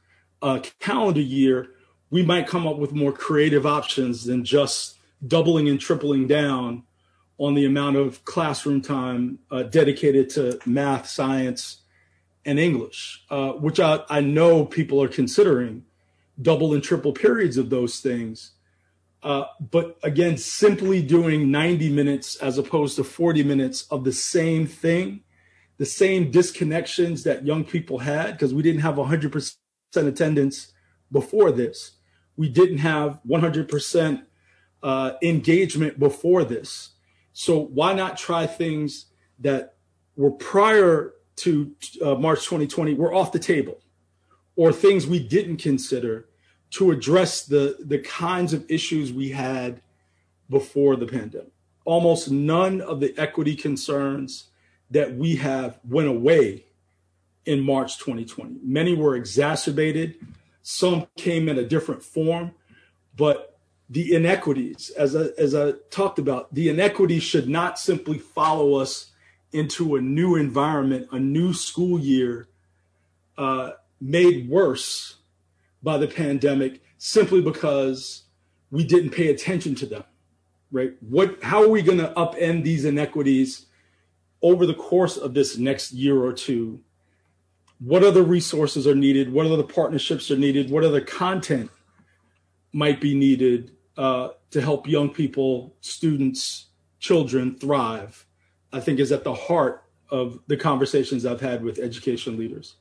a 0.43 0.63
calendar 0.81 1.21
year, 1.21 1.71
we 2.11 2.23
might 2.23 2.47
come 2.47 2.67
up 2.67 2.77
with 2.77 2.93
more 2.93 3.13
creative 3.13 3.65
options 3.65 4.25
than 4.25 4.45
just 4.45 4.97
doubling 5.27 5.69
and 5.69 5.81
tripling 5.81 6.27
down 6.27 6.83
on 7.39 7.55
the 7.55 7.65
amount 7.65 7.97
of 7.97 8.25
classroom 8.25 8.81
time 8.81 9.39
uh, 9.51 9.63
dedicated 9.63 10.29
to 10.31 10.59
math, 10.67 11.09
science, 11.09 11.79
and 12.45 12.59
English, 12.59 13.25
uh, 13.31 13.53
which 13.53 13.81
I, 13.81 14.01
I 14.09 14.21
know 14.21 14.65
people 14.65 15.03
are 15.03 15.09
considering 15.09 15.85
double 16.41 16.75
and 16.75 16.83
triple 16.83 17.13
periods 17.13 17.57
of 17.57 17.71
those 17.71 18.01
things. 18.01 18.53
Uh, 19.23 19.45
but 19.71 19.99
again, 20.03 20.37
simply 20.37 21.01
doing 21.01 21.51
90 21.51 21.91
minutes 21.91 22.37
as 22.37 22.59
opposed 22.59 22.97
to 22.97 23.05
40 23.05 23.45
minutes 23.45 23.87
of 23.91 24.05
the 24.05 24.13
same 24.13 24.67
thing, 24.67 25.23
the 25.79 25.87
same 25.87 26.33
disconnections 26.33 27.23
that 27.23 27.47
young 27.47 27.65
people 27.65 27.99
had, 27.99 28.33
because 28.33 28.53
we 28.53 28.63
didn't 28.63 28.81
have 28.81 28.97
100% 28.97 29.57
attendance 29.95 30.73
before 31.11 31.53
this. 31.53 31.93
We 32.37 32.49
didn't 32.49 32.79
have 32.79 33.21
100% 33.29 34.23
uh, 34.83 35.13
engagement 35.23 35.99
before 35.99 36.43
this. 36.45 36.91
So 37.33 37.59
why 37.59 37.93
not 37.93 38.17
try 38.17 38.47
things 38.47 39.07
that 39.39 39.77
were 40.17 40.33
prior 40.33 41.15
to 41.37 41.73
uh, 42.05 42.15
March 42.17 42.45
2020 42.45 42.95
were 42.95 43.15
off 43.15 43.33
the 43.33 43.39
table 43.39 43.81
or 44.57 44.73
things 44.73 45.07
we 45.07 45.19
didn't 45.19 45.57
consider 45.57 46.29
to 46.73 46.91
address 46.91 47.45
the 47.45 47.77
the 47.81 47.99
kinds 47.99 48.53
of 48.53 48.69
issues 48.71 49.13
we 49.13 49.31
had 49.31 49.81
before 50.51 50.97
the 50.97 51.07
pandemic. 51.07 51.53
Almost 51.85 52.31
none 52.31 52.81
of 52.81 53.01
the 53.01 53.15
equity 53.19 53.57
concerns 53.57 54.49
that 54.91 55.15
we 55.15 55.37
have 55.37 55.79
went 55.89 56.09
away 56.09 56.67
in 57.45 57.61
March 57.61 57.99
2020. 57.99 58.61
Many 58.63 58.95
were 58.95 59.17
exacerbated, 59.17 60.17
some 60.63 61.07
came 61.17 61.49
in 61.49 61.59
a 61.59 61.65
different 61.65 62.03
form, 62.03 62.53
but 63.17 63.59
the 63.91 64.15
inequities, 64.15 64.91
as 64.91 65.17
I, 65.17 65.29
as 65.39 65.55
I 65.55 65.73
talked 65.91 66.19
about, 66.19 66.55
the 66.55 66.69
inequities 66.69 67.23
should 67.23 67.49
not 67.49 67.79
simply 67.79 68.19
follow 68.19 68.75
us 68.75 69.11
into 69.53 69.97
a 69.97 70.01
new 70.01 70.37
environment, 70.37 71.09
a 71.11 71.19
new 71.19 71.53
school 71.53 71.99
year, 71.99 72.49
uh, 73.37 73.73
made 74.01 74.49
worse 74.49 75.17
by 75.83 75.99
the 75.99 76.07
pandemic 76.07 76.81
simply 76.99 77.41
because 77.41 78.25
we 78.71 78.85
didn't 78.85 79.11
pay 79.11 79.29
attention 79.29 79.75
to 79.77 79.87
them, 79.87 80.05
right? 80.71 80.93
What, 81.01 81.43
how 81.43 81.63
are 81.63 81.69
we 81.69 81.83
going 81.83 81.99
to 81.99 82.13
upend 82.17 82.65
these 82.65 82.85
inequities 82.85 83.67
over 84.41 84.67
the 84.67 84.75
course 84.75 85.17
of 85.17 85.35
this 85.35 85.59
next 85.59 85.93
year 85.93 86.23
or 86.23 86.33
two? 86.33 86.81
What 87.79 88.05
other 88.05 88.23
resources 88.23 88.87
are 88.87 88.95
needed? 88.95 89.33
What 89.33 89.47
other 89.47 89.63
partnerships 89.65 90.31
are 90.31 90.37
needed? 90.37 90.71
What 90.71 90.85
other 90.85 91.01
content 91.01 91.71
might 92.73 93.01
be 93.01 93.15
needed 93.15 93.73
uh, 93.97 94.29
to 94.53 94.61
help 94.61 94.87
young 94.87 95.11
people, 95.11 95.75
students, 95.81 96.67
children 97.01 97.57
thrive? 97.57 98.25
I 98.73 98.81
think 98.81 99.01
is 99.01 99.13
at 99.13 99.25
the 99.25 99.35
heart 99.35 99.85
of 100.11 100.39
the 100.47 100.57
conversations 100.57 101.27
I've 101.27 101.41
had 101.41 101.63
with 101.63 101.79
education 101.79 102.39
leaders. 102.39 102.77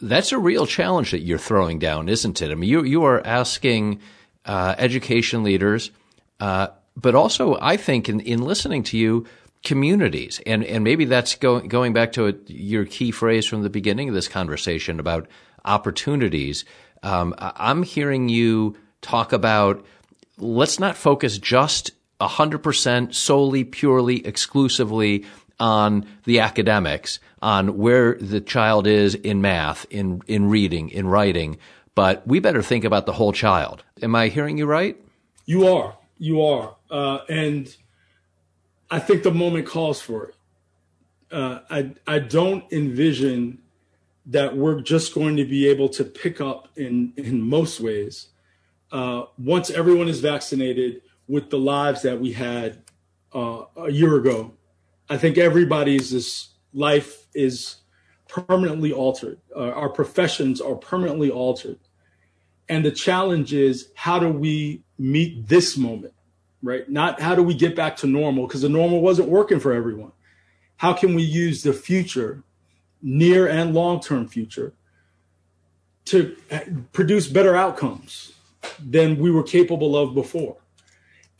That's 0.00 0.32
a 0.32 0.38
real 0.38 0.66
challenge 0.66 1.10
that 1.12 1.20
you're 1.20 1.38
throwing 1.38 1.78
down, 1.78 2.08
isn't 2.08 2.42
it? 2.42 2.50
I 2.50 2.54
mean, 2.54 2.68
you 2.68 2.84
you 2.84 3.04
are 3.04 3.26
asking 3.26 4.00
uh, 4.44 4.74
education 4.78 5.42
leaders, 5.42 5.90
uh, 6.38 6.68
but 6.96 7.14
also 7.14 7.58
I 7.60 7.76
think 7.76 8.08
in, 8.08 8.20
in 8.20 8.42
listening 8.42 8.82
to 8.84 8.98
you, 8.98 9.26
communities, 9.64 10.40
and 10.46 10.62
and 10.64 10.84
maybe 10.84 11.06
that's 11.06 11.34
going 11.36 11.68
going 11.68 11.92
back 11.94 12.12
to 12.12 12.28
a, 12.28 12.34
your 12.46 12.84
key 12.84 13.10
phrase 13.10 13.46
from 13.46 13.62
the 13.62 13.70
beginning 13.70 14.08
of 14.08 14.14
this 14.14 14.28
conversation 14.28 15.00
about 15.00 15.28
opportunities. 15.64 16.64
Um, 17.02 17.34
I'm 17.38 17.82
hearing 17.82 18.28
you 18.28 18.76
talk 19.00 19.32
about 19.32 19.84
let's 20.38 20.78
not 20.78 20.96
focus 20.96 21.38
just 21.38 21.92
100% 22.20 23.14
solely, 23.14 23.64
purely, 23.64 24.26
exclusively 24.26 25.24
on 25.58 26.06
the 26.24 26.40
academics, 26.40 27.18
on 27.40 27.78
where 27.78 28.14
the 28.14 28.40
child 28.40 28.86
is 28.86 29.14
in 29.14 29.40
math, 29.40 29.86
in, 29.90 30.20
in 30.26 30.48
reading, 30.48 30.90
in 30.90 31.06
writing, 31.06 31.58
but 31.94 32.26
we 32.26 32.40
better 32.40 32.62
think 32.62 32.84
about 32.84 33.06
the 33.06 33.12
whole 33.12 33.32
child. 33.32 33.82
Am 34.02 34.14
I 34.14 34.28
hearing 34.28 34.58
you 34.58 34.66
right? 34.66 34.96
You 35.46 35.66
are. 35.66 35.96
You 36.18 36.42
are. 36.42 36.76
Uh, 36.90 37.20
and 37.28 37.74
I 38.90 38.98
think 38.98 39.22
the 39.22 39.30
moment 39.30 39.66
calls 39.66 40.00
for 40.00 40.26
it. 40.26 40.34
Uh, 41.32 41.60
I, 41.70 41.92
I 42.06 42.18
don't 42.18 42.70
envision 42.70 43.58
that 44.26 44.56
we're 44.56 44.80
just 44.80 45.14
going 45.14 45.36
to 45.36 45.44
be 45.44 45.66
able 45.68 45.88
to 45.90 46.04
pick 46.04 46.40
up 46.40 46.68
in, 46.76 47.12
in 47.16 47.40
most 47.40 47.80
ways. 47.80 48.28
Uh, 48.92 49.24
once 49.38 49.70
everyone 49.70 50.08
is 50.08 50.20
vaccinated 50.20 51.02
with 51.28 51.50
the 51.50 51.58
lives 51.58 52.02
that 52.02 52.20
we 52.20 52.32
had 52.32 52.82
uh, 53.34 53.62
a 53.76 53.90
year 53.90 54.16
ago 54.16 54.52
I 55.08 55.16
think 55.16 55.38
everybody's 55.38 56.10
this 56.10 56.50
life 56.72 57.26
is 57.34 57.76
permanently 58.28 58.92
altered. 58.92 59.38
Uh, 59.54 59.70
our 59.70 59.88
professions 59.88 60.60
are 60.60 60.74
permanently 60.74 61.30
altered. 61.30 61.78
And 62.68 62.84
the 62.84 62.90
challenge 62.90 63.52
is 63.52 63.90
how 63.94 64.18
do 64.18 64.28
we 64.28 64.82
meet 64.98 65.48
this 65.48 65.76
moment, 65.76 66.14
right? 66.62 66.88
Not 66.88 67.20
how 67.20 67.34
do 67.34 67.42
we 67.42 67.54
get 67.54 67.76
back 67.76 67.96
to 67.98 68.06
normal 68.06 68.46
because 68.46 68.62
the 68.62 68.68
normal 68.68 69.00
wasn't 69.00 69.28
working 69.28 69.60
for 69.60 69.72
everyone. 69.72 70.12
How 70.78 70.92
can 70.92 71.14
we 71.14 71.22
use 71.22 71.62
the 71.62 71.72
future, 71.72 72.42
near 73.00 73.48
and 73.48 73.72
long 73.72 74.00
term 74.00 74.26
future, 74.26 74.72
to 76.06 76.36
uh, 76.50 76.60
produce 76.92 77.28
better 77.28 77.56
outcomes 77.56 78.32
than 78.84 79.16
we 79.18 79.30
were 79.30 79.44
capable 79.44 79.96
of 79.96 80.14
before? 80.14 80.56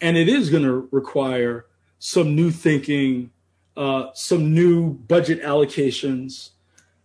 And 0.00 0.16
it 0.16 0.28
is 0.28 0.50
going 0.50 0.62
to 0.62 0.88
require 0.92 1.66
some 1.98 2.36
new 2.36 2.50
thinking, 2.50 3.30
uh, 3.76 4.08
some 4.14 4.54
new 4.54 4.94
budget 4.94 5.42
allocations, 5.42 6.50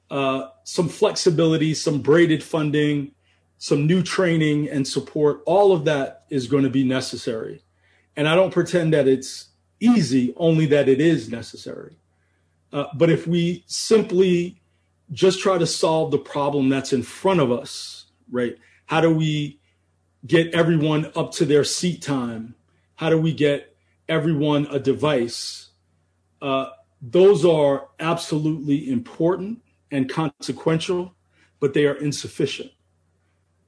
uh, 0.10 0.50
some 0.64 0.88
flexibility, 0.88 1.74
some 1.74 2.02
braided 2.02 2.44
funding, 2.44 3.12
some 3.58 3.86
new 3.86 4.02
training 4.02 4.70
and 4.70 4.88
support. 4.88 5.42
All 5.46 5.72
of 5.72 5.86
that 5.86 6.26
is 6.30 6.48
going 6.48 6.64
to 6.64 6.70
be 6.70 6.84
necessary. 6.84 7.64
And 8.16 8.28
I 8.28 8.36
don't 8.36 8.54
pretend 8.54 8.94
that 8.94 9.08
it's 9.08 9.50
easy, 9.80 10.34
only 10.38 10.66
that 10.68 10.88
it 10.88 11.02
is 11.02 11.30
necessary. 11.30 11.98
Uh, 12.74 12.86
but 12.94 13.10
if 13.10 13.28
we 13.28 13.64
simply 13.68 14.62
just 15.12 15.40
try 15.40 15.58
to 15.58 15.68
solve 15.68 16.12
the 16.12 16.18
problem 16.18 16.70
that's 16.70 16.94
in 16.94 17.04
front 17.04 17.40
of 17.40 17.52
us, 17.52 18.06
right? 18.32 18.58
How 18.86 19.02
do 19.02 19.14
we 19.14 19.60
get 20.26 20.54
everyone 20.54 21.12
up 21.16 21.32
to 21.34 21.46
their 21.46 21.64
seat 21.64 22.02
time? 22.02 22.56
How 22.96 23.10
do 23.10 23.18
we 23.18 23.34
get 23.34 23.76
everyone 24.08 24.68
a 24.72 24.80
device? 24.80 25.71
Uh, 26.42 26.70
those 27.02 27.46
are 27.46 27.90
absolutely 28.00 28.90
important 28.90 29.62
and 29.92 30.10
consequential, 30.10 31.16
but 31.60 31.74
they 31.74 31.86
are 31.86 31.96
insufficient. 31.96 32.72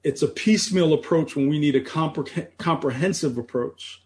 It's 0.04 0.22
a 0.22 0.28
piecemeal 0.28 0.94
approach 0.94 1.36
when 1.36 1.48
we 1.48 1.60
need 1.60 1.76
a 1.76 1.82
compre- 1.82 2.58
comprehensive 2.58 3.38
approach. 3.38 4.04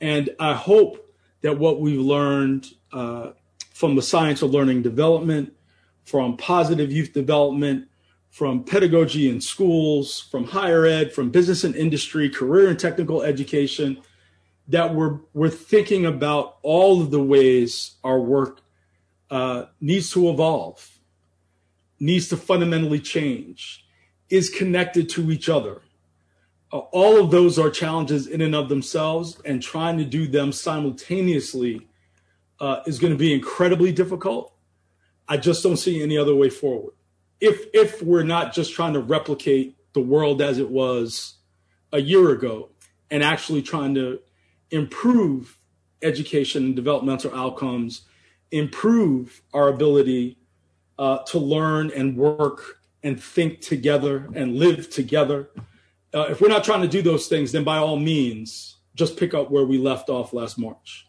And 0.00 0.30
I 0.38 0.54
hope 0.54 1.14
that 1.42 1.58
what 1.58 1.80
we've 1.80 2.00
learned 2.00 2.66
uh, 2.92 3.32
from 3.72 3.96
the 3.96 4.02
science 4.02 4.42
of 4.42 4.50
learning 4.50 4.82
development, 4.82 5.52
from 6.04 6.36
positive 6.36 6.92
youth 6.92 7.12
development, 7.12 7.88
from 8.30 8.64
pedagogy 8.64 9.28
in 9.28 9.40
schools, 9.40 10.20
from 10.30 10.44
higher 10.44 10.84
ed, 10.84 11.12
from 11.12 11.30
business 11.30 11.64
and 11.64 11.74
industry, 11.74 12.28
career 12.28 12.68
and 12.68 12.78
technical 12.78 13.22
education, 13.22 13.98
that 14.68 14.94
we're 14.94 15.20
we're 15.32 15.48
thinking 15.48 16.06
about 16.06 16.56
all 16.62 17.00
of 17.00 17.10
the 17.10 17.22
ways 17.22 17.92
our 18.02 18.20
work 18.20 18.60
uh, 19.30 19.66
needs 19.80 20.10
to 20.12 20.28
evolve, 20.28 20.98
needs 22.00 22.28
to 22.28 22.36
fundamentally 22.36 23.00
change, 23.00 23.86
is 24.28 24.50
connected 24.50 25.08
to 25.10 25.30
each 25.30 25.48
other. 25.48 25.82
Uh, 26.72 26.78
all 26.78 27.18
of 27.20 27.30
those 27.30 27.58
are 27.58 27.70
challenges 27.70 28.26
in 28.26 28.40
and 28.40 28.54
of 28.54 28.68
themselves, 28.68 29.40
and 29.44 29.62
trying 29.62 29.98
to 29.98 30.04
do 30.04 30.26
them 30.26 30.52
simultaneously 30.52 31.86
uh, 32.60 32.80
is 32.86 32.98
going 32.98 33.12
to 33.12 33.18
be 33.18 33.32
incredibly 33.32 33.92
difficult. 33.92 34.52
I 35.28 35.36
just 35.36 35.62
don't 35.62 35.76
see 35.76 36.02
any 36.02 36.18
other 36.18 36.34
way 36.34 36.50
forward. 36.50 36.94
If 37.40 37.66
if 37.72 38.02
we're 38.02 38.24
not 38.24 38.52
just 38.52 38.72
trying 38.74 38.94
to 38.94 39.00
replicate 39.00 39.76
the 39.92 40.00
world 40.00 40.42
as 40.42 40.58
it 40.58 40.70
was 40.70 41.34
a 41.92 42.00
year 42.00 42.30
ago, 42.30 42.70
and 43.10 43.22
actually 43.22 43.62
trying 43.62 43.94
to 43.94 44.20
improve 44.70 45.58
education 46.02 46.64
and 46.64 46.76
developmental 46.76 47.34
outcomes, 47.34 48.02
improve 48.50 49.42
our 49.52 49.68
ability 49.68 50.38
uh, 50.98 51.18
to 51.18 51.38
learn 51.38 51.90
and 51.94 52.16
work 52.16 52.80
and 53.02 53.22
think 53.22 53.60
together 53.60 54.28
and 54.34 54.56
live 54.56 54.90
together. 54.90 55.50
Uh, 56.14 56.26
if 56.30 56.40
we're 56.40 56.48
not 56.48 56.64
trying 56.64 56.82
to 56.82 56.88
do 56.88 57.02
those 57.02 57.28
things, 57.28 57.52
then 57.52 57.64
by 57.64 57.76
all 57.76 57.96
means, 57.96 58.76
just 58.94 59.16
pick 59.16 59.34
up 59.34 59.50
where 59.50 59.64
we 59.64 59.78
left 59.78 60.08
off 60.08 60.32
last 60.32 60.58
March. 60.58 61.06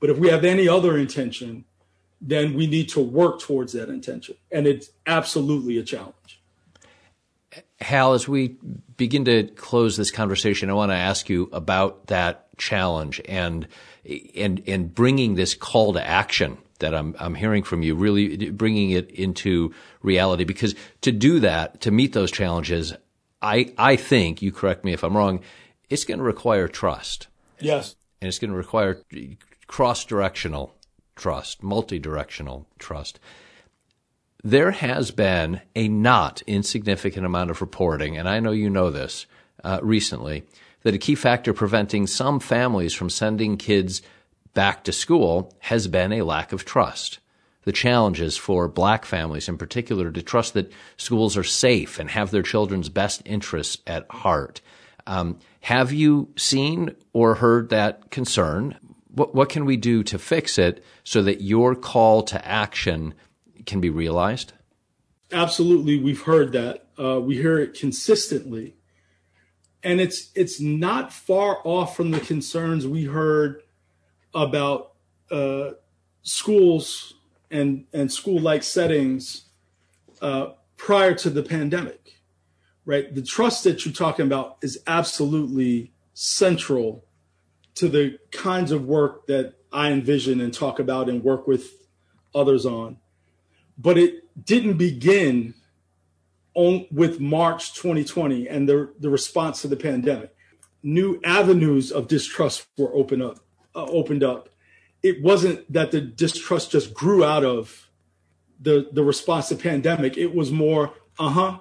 But 0.00 0.10
if 0.10 0.18
we 0.18 0.28
have 0.28 0.44
any 0.44 0.68
other 0.68 0.98
intention, 0.98 1.64
then 2.20 2.54
we 2.54 2.66
need 2.66 2.88
to 2.90 3.00
work 3.00 3.40
towards 3.40 3.72
that 3.72 3.88
intention. 3.88 4.36
And 4.50 4.66
it's 4.66 4.90
absolutely 5.06 5.78
a 5.78 5.82
challenge. 5.82 6.42
Hal, 7.80 8.12
as 8.12 8.28
we 8.28 8.56
begin 8.96 9.24
to 9.24 9.44
close 9.44 9.96
this 9.96 10.10
conversation, 10.10 10.70
I 10.70 10.74
want 10.74 10.92
to 10.92 10.96
ask 10.96 11.28
you 11.28 11.48
about 11.52 12.06
that 12.06 12.48
challenge 12.58 13.20
and 13.26 13.66
and 14.34 14.62
and 14.66 14.94
bringing 14.94 15.34
this 15.34 15.54
call 15.54 15.92
to 15.92 16.06
action 16.06 16.58
that 16.78 16.94
I'm 16.94 17.14
I'm 17.18 17.34
hearing 17.34 17.62
from 17.62 17.82
you, 17.82 17.94
really 17.94 18.50
bringing 18.50 18.90
it 18.90 19.10
into 19.10 19.74
reality. 20.02 20.44
Because 20.44 20.74
to 21.02 21.12
do 21.12 21.40
that, 21.40 21.80
to 21.82 21.90
meet 21.90 22.12
those 22.12 22.30
challenges, 22.30 22.94
I 23.40 23.72
I 23.78 23.96
think 23.96 24.42
you 24.42 24.52
correct 24.52 24.84
me 24.84 24.92
if 24.92 25.02
I'm 25.02 25.16
wrong. 25.16 25.40
It's 25.88 26.04
going 26.04 26.18
to 26.18 26.24
require 26.24 26.68
trust. 26.68 27.28
Yes, 27.60 27.96
and 28.20 28.28
it's 28.28 28.38
going 28.38 28.50
to 28.50 28.56
require 28.56 29.02
cross 29.66 30.04
directional 30.04 30.74
trust, 31.16 31.62
multi 31.62 31.98
directional 31.98 32.66
trust 32.78 33.20
there 34.42 34.72
has 34.72 35.10
been 35.10 35.60
a 35.76 35.88
not 35.88 36.42
insignificant 36.46 37.24
amount 37.24 37.50
of 37.50 37.60
reporting, 37.60 38.16
and 38.16 38.28
I 38.28 38.40
know 38.40 38.50
you 38.50 38.68
know 38.68 38.90
this 38.90 39.26
uh, 39.62 39.78
recently, 39.82 40.44
that 40.82 40.94
a 40.94 40.98
key 40.98 41.14
factor 41.14 41.52
preventing 41.52 42.06
some 42.06 42.40
families 42.40 42.94
from 42.94 43.10
sending 43.10 43.56
kids 43.56 44.02
back 44.54 44.84
to 44.84 44.92
school 44.92 45.54
has 45.60 45.88
been 45.88 46.12
a 46.12 46.22
lack 46.22 46.52
of 46.52 46.64
trust. 46.64 47.18
The 47.64 47.72
challenges 47.72 48.36
for 48.36 48.66
black 48.68 49.04
families 49.04 49.48
in 49.48 49.56
particular 49.56 50.10
to 50.10 50.22
trust 50.22 50.54
that 50.54 50.72
schools 50.96 51.36
are 51.36 51.44
safe 51.44 51.98
and 51.98 52.10
have 52.10 52.30
their 52.30 52.42
children's 52.42 52.88
best 52.88 53.22
interests 53.24 53.78
at 53.86 54.10
heart. 54.10 54.60
Um, 55.06 55.38
have 55.60 55.92
you 55.92 56.30
seen 56.36 56.94
or 57.12 57.36
heard 57.36 57.68
that 57.68 58.10
concern? 58.10 58.76
What, 59.08 59.34
what 59.34 59.48
can 59.48 59.64
we 59.64 59.76
do 59.76 60.02
to 60.04 60.18
fix 60.18 60.58
it 60.58 60.84
so 61.04 61.22
that 61.22 61.40
your 61.40 61.74
call 61.74 62.22
to 62.24 62.46
action 62.46 63.14
can 63.64 63.80
be 63.80 63.90
realized? 63.90 64.52
Absolutely, 65.30 65.98
we've 65.98 66.22
heard 66.22 66.52
that. 66.52 66.86
Uh, 66.98 67.20
we 67.20 67.36
hear 67.36 67.58
it 67.58 67.74
consistently, 67.74 68.74
and 69.82 70.00
it's 70.00 70.30
it's 70.34 70.60
not 70.60 71.12
far 71.12 71.58
off 71.64 71.96
from 71.96 72.10
the 72.10 72.20
concerns 72.20 72.86
we 72.86 73.04
heard 73.04 73.62
about 74.34 74.92
uh, 75.30 75.70
schools 76.22 77.14
and 77.50 77.84
and 77.92 78.12
school 78.12 78.40
like 78.40 78.62
settings 78.62 79.46
uh, 80.20 80.50
prior 80.76 81.14
to 81.14 81.30
the 81.30 81.42
pandemic. 81.42 81.98
Right, 82.84 83.14
the 83.14 83.22
trust 83.22 83.62
that 83.62 83.84
you're 83.84 83.94
talking 83.94 84.26
about 84.26 84.58
is 84.60 84.82
absolutely 84.88 85.92
central 86.14 87.04
to 87.76 87.88
the 87.88 88.18
kinds 88.32 88.72
of 88.72 88.86
work 88.86 89.28
that 89.28 89.54
I 89.72 89.92
envision 89.92 90.40
and 90.40 90.52
talk 90.52 90.80
about 90.80 91.08
and 91.08 91.22
work 91.22 91.46
with 91.46 91.70
others 92.34 92.66
on 92.66 92.98
but 93.78 93.98
it 93.98 94.44
didn't 94.44 94.76
begin 94.76 95.54
on, 96.54 96.86
with 96.90 97.20
March 97.20 97.74
2020 97.74 98.48
and 98.48 98.68
the, 98.68 98.92
the 98.98 99.10
response 99.10 99.62
to 99.62 99.68
the 99.68 99.76
pandemic. 99.76 100.34
New 100.82 101.20
avenues 101.24 101.92
of 101.92 102.08
distrust 102.08 102.66
were 102.76 102.92
open 102.94 103.22
up, 103.22 103.38
uh, 103.74 103.84
opened 103.84 104.24
up. 104.24 104.48
It 105.02 105.22
wasn't 105.22 105.70
that 105.72 105.90
the 105.90 106.00
distrust 106.00 106.72
just 106.72 106.94
grew 106.94 107.24
out 107.24 107.44
of 107.44 107.88
the, 108.60 108.88
the 108.92 109.02
response 109.02 109.48
to 109.48 109.56
pandemic. 109.56 110.16
It 110.16 110.34
was 110.34 110.50
more, 110.50 110.94
uh 111.18 111.30
huh, 111.30 111.58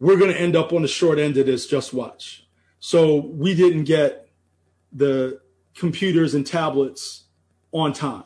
we're 0.00 0.16
going 0.16 0.32
to 0.32 0.40
end 0.40 0.56
up 0.56 0.72
on 0.72 0.82
the 0.82 0.88
short 0.88 1.18
end 1.18 1.36
of 1.36 1.46
this, 1.46 1.66
just 1.66 1.92
watch. 1.92 2.46
So 2.80 3.16
we 3.16 3.54
didn't 3.54 3.84
get 3.84 4.28
the 4.92 5.40
computers 5.74 6.34
and 6.34 6.46
tablets 6.46 7.24
on 7.72 7.92
time. 7.92 8.24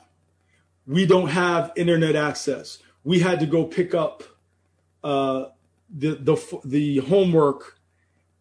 We 0.87 1.07
don't 1.07 1.29
have 1.29 1.73
internet 1.77 2.17
access 2.17 2.79
we 3.05 3.21
had 3.21 3.41
to 3.41 3.47
go 3.47 3.65
pick 3.65 3.95
up 3.95 4.23
uh, 5.03 5.47
the 5.93 6.15
the 6.15 6.61
the 6.65 6.99
homework 6.99 7.79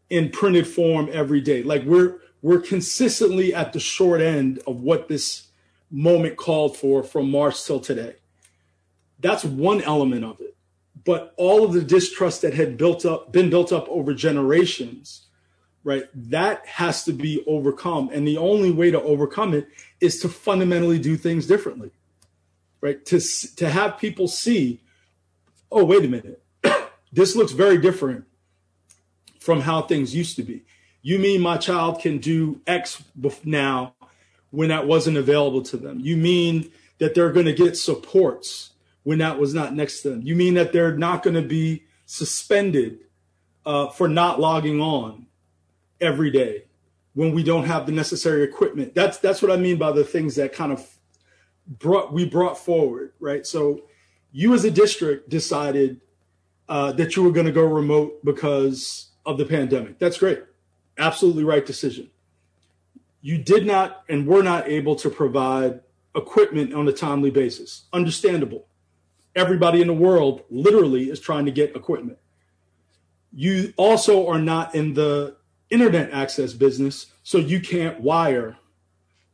in 0.10 0.30
printed 0.30 0.68
form 0.68 1.10
every 1.12 1.42
day. 1.42 1.64
Like 1.64 1.84
we're 1.84 2.20
we're 2.42 2.60
consistently 2.60 3.54
at 3.54 3.74
the 3.74 3.80
short 3.80 4.22
end 4.22 4.62
of 4.68 4.82
what 4.82 5.08
this 5.08 5.48
moment 5.90 6.38
called 6.38 6.78
for 6.78 7.04
from 7.04 7.30
March 7.30 7.64
till 7.66 7.80
today. 7.80 8.16
That's 9.20 9.44
one 9.44 9.82
element 9.82 10.26
of 10.26 10.40
it. 10.42 10.56
But 11.04 11.34
all 11.38 11.64
of 11.64 11.74
the 11.74 11.82
distrust 11.82 12.42
that 12.42 12.54
had 12.54 12.78
built 12.78 13.06
up 13.06 13.32
been 13.32 13.50
built 13.50 13.72
up 13.72 13.88
over 13.90 14.14
generations, 14.14 15.28
right? 15.84 16.06
That 16.14 16.66
has 16.66 17.04
to 17.06 17.14
be 17.14 17.44
overcome. 17.48 18.10
And 18.14 18.28
the 18.28 18.38
only 18.38 18.72
way 18.72 18.92
to 18.92 19.02
overcome 19.02 19.54
it 19.54 19.68
is 20.00 20.20
to 20.22 20.30
fundamentally 20.30 21.00
do 21.00 21.18
things 21.18 21.48
differently 21.48 21.92
right? 22.82 23.06
To 23.06 23.20
to 23.56 23.70
have 23.70 24.00
people 24.00 24.28
see, 24.28 24.82
oh 25.72 25.86
wait 25.86 26.04
a 26.04 26.08
minute, 26.08 26.44
this 27.12 27.36
looks 27.36 27.52
very 27.52 27.78
different 27.78 28.26
from 29.40 29.62
how 29.62 29.82
things 29.82 30.16
used 30.16 30.36
to 30.38 30.44
be. 30.44 30.64
You 31.02 31.18
mean 31.18 31.42
my 31.42 31.58
child 31.58 32.00
can 32.00 32.20
do 32.20 32.62
X 32.68 33.04
now 33.44 33.96
when 34.52 34.70
that 34.70 34.86
wasn't 34.86 35.18
available 35.18 35.64
to 35.64 35.78
them? 35.78 36.00
You 36.00 36.16
mean 36.16 36.72
that 37.00 37.16
they're 37.16 37.32
going 37.32 37.48
to 37.48 37.54
get 37.54 37.76
supports 37.76 38.72
when 39.04 39.18
that 39.18 39.40
was 39.40 39.54
not 39.54 39.74
next 39.74 40.02
to 40.02 40.12
them? 40.12 40.22
You 40.22 40.36
mean 40.36 40.54
that 40.54 40.72
they're 40.72 40.96
not 40.96 41.24
going 41.24 41.34
to 41.34 41.42
be 41.42 41.84
suspended 42.06 43.00
uh, 43.66 43.90
for 43.90 44.08
not 44.08 44.40
logging 44.40 44.80
on 44.80 45.26
every 46.00 46.30
day 46.30 46.66
when 47.14 47.34
we 47.34 47.44
don't 47.44 47.66
have 47.66 47.88
the 47.88 47.92
necessary 47.92 48.44
equipment? 48.44 48.94
That's 48.94 49.18
that's 49.18 49.42
what 49.42 49.52
I 49.52 49.58
mean 49.58 49.78
by 49.78 49.92
the 49.92 50.04
things 50.04 50.36
that 50.36 50.54
kind 50.54 50.72
of 50.72 50.88
brought 51.68 52.14
we 52.14 52.26
brought 52.26 52.58
forward, 52.58 53.14
right? 53.20 53.46
So 53.46 53.82
you 54.32 54.54
as 54.54 54.64
a 54.66 54.72
district 54.72 55.30
decided 55.30 56.02
uh, 56.72 56.94
that 56.94 57.18
you 57.18 57.22
were 57.22 57.34
going 57.34 57.46
to 57.46 57.52
go 57.52 57.66
remote 57.66 58.24
because 58.24 59.10
of 59.26 59.38
the 59.38 59.44
pandemic. 59.44 60.00
That's 60.00 60.18
great. 60.18 60.42
Absolutely 60.98 61.44
right 61.44 61.66
decision. 61.66 62.10
You 63.22 63.38
did 63.40 63.66
not 63.66 64.06
and 64.08 64.26
were 64.26 64.42
not 64.42 64.70
able 64.70 64.96
to 64.96 65.10
provide 65.10 65.82
equipment 66.16 66.74
on 66.74 66.88
a 66.88 66.94
timely 66.94 67.30
basis. 67.30 67.84
Understandable. 67.92 68.68
Everybody 69.36 69.82
in 69.82 69.88
the 69.88 69.94
world 69.94 70.44
literally 70.50 71.10
is 71.10 71.20
trying 71.20 71.44
to 71.44 71.52
get 71.52 71.76
equipment. 71.76 72.18
You 73.34 73.74
also 73.76 74.30
are 74.30 74.40
not 74.40 74.74
in 74.74 74.94
the 74.94 75.36
internet 75.70 76.12
access 76.12 76.54
business, 76.54 77.08
so 77.22 77.38
you 77.38 77.60
can't 77.60 78.00
wire 78.00 78.58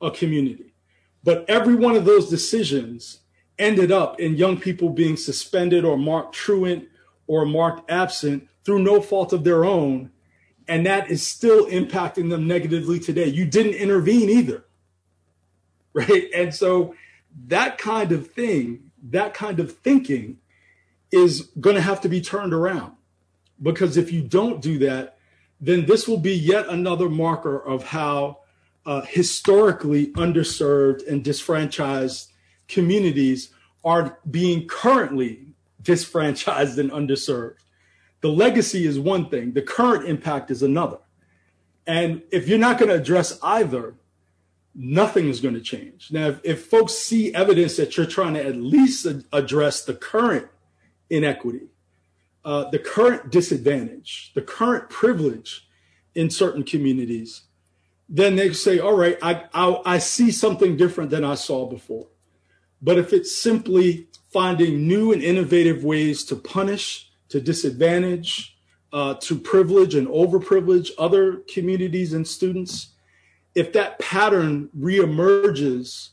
a 0.02 0.10
community. 0.10 0.74
But 1.24 1.48
every 1.48 1.76
one 1.76 1.96
of 1.96 2.06
those 2.06 2.32
decisions 2.32 3.20
ended 3.60 3.92
up 3.92 4.20
in 4.20 4.38
young 4.38 4.60
people 4.60 4.90
being 4.90 5.18
suspended 5.18 5.86
or 5.86 6.00
marked 6.00 6.34
truant 6.34 6.88
or 7.28 7.46
marked 7.46 7.90
absent 7.90 8.48
through 8.64 8.80
no 8.80 9.02
fault 9.02 9.34
of 9.34 9.44
their 9.44 9.64
own. 9.64 10.12
And 10.68 10.86
that 10.86 11.10
is 11.10 11.26
still 11.26 11.66
impacting 11.68 12.30
them 12.30 12.48
negatively 12.48 13.00
today. 13.00 13.28
You 13.28 13.46
didn't 13.46 13.76
intervene 13.76 14.30
either. 14.30 14.64
Right. 15.94 16.26
And 16.36 16.54
so 16.54 16.94
that 17.48 17.80
kind 17.80 18.12
of 18.12 18.28
thing, 18.28 18.92
that 19.10 19.34
kind 19.34 19.60
of 19.60 19.76
thinking 19.80 20.38
is 21.12 21.50
going 21.60 21.76
to 21.76 21.82
have 21.82 22.02
to 22.02 22.10
be 22.10 22.22
turned 22.22 22.54
around. 22.54 22.94
Because 23.60 23.98
if 23.98 24.12
you 24.12 24.22
don't 24.22 24.62
do 24.62 24.78
that, 24.80 25.18
then 25.60 25.88
this 25.88 26.08
will 26.08 26.20
be 26.20 26.36
yet 26.36 26.68
another 26.68 27.10
marker 27.10 27.58
of 27.58 27.86
how 27.86 28.42
uh, 28.86 29.02
historically 29.02 30.08
underserved 30.14 31.08
and 31.08 31.24
disfranchised 31.24 32.32
communities 32.68 33.50
are 33.84 34.20
being 34.30 34.68
currently 34.68 35.47
disfranchised 35.88 36.78
and 36.78 36.92
underserved. 36.92 37.60
The 38.20 38.28
legacy 38.28 38.86
is 38.86 39.00
one 39.00 39.30
thing, 39.30 39.54
the 39.54 39.62
current 39.62 40.06
impact 40.06 40.52
is 40.52 40.62
another. 40.62 41.00
And 41.88 42.24
if 42.30 42.50
you're 42.50 42.60
not 42.60 42.78
going 42.78 42.90
to 42.90 42.96
address 42.96 43.40
either, 43.42 43.96
nothing 44.76 45.30
is 45.30 45.40
going 45.40 45.54
to 45.54 45.62
change. 45.62 46.12
Now, 46.12 46.28
if, 46.28 46.42
if 46.44 46.66
folks 46.66 46.94
see 46.94 47.34
evidence 47.34 47.78
that 47.78 47.96
you're 47.96 48.06
trying 48.06 48.34
to 48.34 48.46
at 48.46 48.58
least 48.58 49.08
address 49.32 49.86
the 49.86 49.94
current 49.94 50.48
inequity, 51.10 51.68
uh, 52.44 52.70
the 52.70 52.80
current 52.80 53.32
disadvantage, 53.32 54.34
the 54.36 54.42
current 54.42 54.90
privilege 54.90 55.70
in 56.14 56.30
certain 56.30 56.64
communities, 56.64 57.44
then 58.10 58.36
they 58.36 58.52
say, 58.52 58.78
all 58.78 58.98
right, 58.98 59.18
I, 59.22 59.46
I, 59.54 59.82
I 59.86 59.98
see 60.00 60.32
something 60.32 60.76
different 60.76 61.12
than 61.12 61.24
I 61.24 61.36
saw 61.36 61.66
before. 61.66 62.08
But 62.82 62.98
if 62.98 63.14
it's 63.14 63.34
simply 63.34 64.08
finding 64.32 64.88
new 64.88 65.12
and 65.12 65.22
innovative 65.22 65.84
ways 65.84 66.24
to 66.26 66.36
punish, 66.36 67.10
to 67.30 67.40
disadvantage, 67.40 68.58
uh, 68.94 69.16
to 69.16 69.38
privilege 69.38 69.96
and 69.96 70.08
overprivilege 70.08 70.92
other 70.98 71.38
communities 71.54 72.14
and 72.14 72.28
students, 72.28 72.94
if 73.56 73.74
that 73.74 74.00
pattern 74.00 74.70
reemerges 74.78 76.10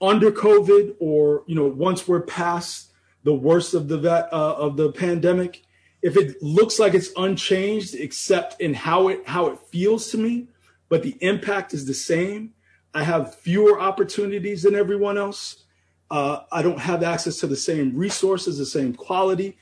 under 0.00 0.30
COVID 0.30 0.94
or 1.00 1.42
you 1.46 1.54
know 1.54 1.66
once 1.66 2.06
we're 2.06 2.20
past 2.20 2.92
the 3.24 3.34
worst 3.34 3.74
of 3.74 3.88
the 3.88 3.98
uh, 4.32 4.54
of 4.56 4.76
the 4.76 4.92
pandemic, 4.92 5.64
if 6.02 6.16
it 6.16 6.40
looks 6.42 6.78
like 6.78 6.94
it's 6.94 7.10
unchanged 7.16 7.94
except 7.94 8.60
in 8.60 8.74
how 8.74 9.08
it 9.08 9.26
how 9.26 9.46
it 9.48 9.58
feels 9.58 10.10
to 10.10 10.18
me, 10.18 10.46
but 10.88 11.02
the 11.02 11.16
impact 11.20 11.74
is 11.74 11.86
the 11.86 11.94
same. 11.94 12.54
I 12.94 13.02
have 13.02 13.34
fewer 13.34 13.78
opportunities 13.78 14.62
than 14.62 14.74
everyone 14.74 15.18
else. 15.18 15.64
Uh, 16.10 16.40
I 16.50 16.62
don't 16.62 16.78
have 16.78 17.02
access 17.02 17.38
to 17.40 17.46
the 17.46 17.56
same 17.56 17.96
resources, 17.96 18.58
the 18.58 18.66
same 18.66 18.94
quality. 18.94 19.58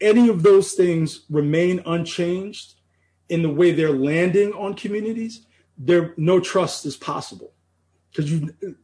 Any 0.00 0.28
of 0.28 0.42
those 0.42 0.72
things 0.72 1.22
remain 1.30 1.82
unchanged 1.86 2.74
in 3.28 3.42
the 3.42 3.48
way 3.48 3.72
they're 3.72 3.92
landing 3.92 4.52
on 4.52 4.74
communities. 4.74 5.46
There, 5.78 6.12
no 6.16 6.40
trust 6.40 6.84
is 6.84 6.96
possible 6.96 7.52
because 8.10 8.30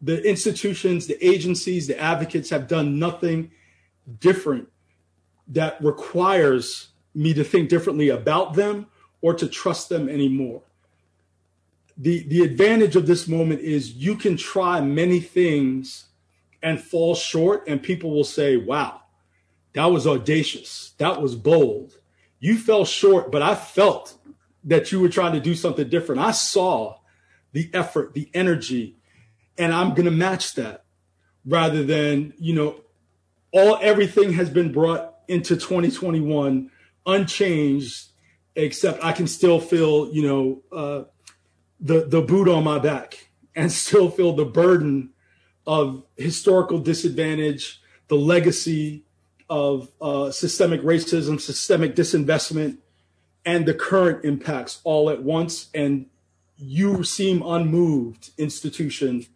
the 0.00 0.26
institutions, 0.26 1.06
the 1.06 1.22
agencies, 1.24 1.86
the 1.86 2.00
advocates 2.00 2.48
have 2.50 2.66
done 2.66 2.98
nothing 2.98 3.50
different 4.20 4.68
that 5.48 5.82
requires 5.82 6.88
me 7.14 7.34
to 7.34 7.44
think 7.44 7.68
differently 7.68 8.08
about 8.08 8.54
them 8.54 8.86
or 9.20 9.34
to 9.34 9.46
trust 9.46 9.90
them 9.90 10.08
anymore 10.08 10.62
the 11.98 12.22
the 12.28 12.42
advantage 12.42 12.94
of 12.94 13.06
this 13.06 13.26
moment 13.26 13.60
is 13.60 13.94
you 13.94 14.14
can 14.14 14.36
try 14.36 14.80
many 14.80 15.18
things 15.18 16.04
and 16.62 16.80
fall 16.80 17.14
short 17.14 17.66
and 17.68 17.82
people 17.82 18.10
will 18.10 18.24
say 18.24 18.56
wow 18.56 19.02
that 19.74 19.92
was 19.92 20.06
audacious. 20.08 20.94
That 20.98 21.20
was 21.22 21.36
bold. 21.36 21.92
You 22.40 22.58
fell 22.58 22.84
short 22.84 23.30
but 23.30 23.42
i 23.42 23.54
felt 23.54 24.16
that 24.64 24.92
you 24.92 25.00
were 25.00 25.08
trying 25.08 25.32
to 25.34 25.40
do 25.40 25.54
something 25.54 25.88
different. 25.88 26.20
I 26.20 26.32
saw 26.32 26.98
the 27.52 27.70
effort 27.72 28.14
the 28.14 28.30
energy 28.34 28.96
and 29.56 29.72
i'm 29.72 29.90
going 29.90 30.04
to 30.04 30.10
match 30.10 30.54
that 30.54 30.84
rather 31.44 31.82
than 31.82 32.32
you 32.38 32.54
know 32.54 32.80
all 33.52 33.78
everything 33.80 34.32
has 34.32 34.50
been 34.50 34.72
brought 34.72 35.14
into 35.26 35.56
2021 35.56 36.70
unchanged 37.06 38.08
except 38.54 39.02
i 39.04 39.12
can 39.12 39.26
still 39.26 39.60
feel 39.60 40.12
you 40.12 40.22
know 40.22 40.62
uh, 40.72 41.04
the 41.80 42.06
the 42.06 42.20
boot 42.20 42.48
on 42.48 42.64
my 42.64 42.78
back 42.78 43.28
and 43.54 43.72
still 43.84 44.10
feel 44.10 44.32
the 44.32 44.44
burden 44.44 45.10
of 45.68 46.02
historical 46.16 46.78
disadvantage, 46.78 47.80
the 48.08 48.16
legacy 48.16 49.04
of 49.50 49.90
uh, 50.00 50.30
systemic 50.30 50.80
racism, 50.80 51.38
systemic 51.38 51.94
disinvestment, 51.94 52.78
and 53.44 53.66
the 53.66 53.74
current 53.74 54.24
impacts 54.24 54.80
all 54.82 55.10
at 55.10 55.22
once. 55.22 55.68
And 55.74 56.06
you 56.56 57.04
seem 57.04 57.42
unmoved, 57.42 58.30
institution, 58.38 59.26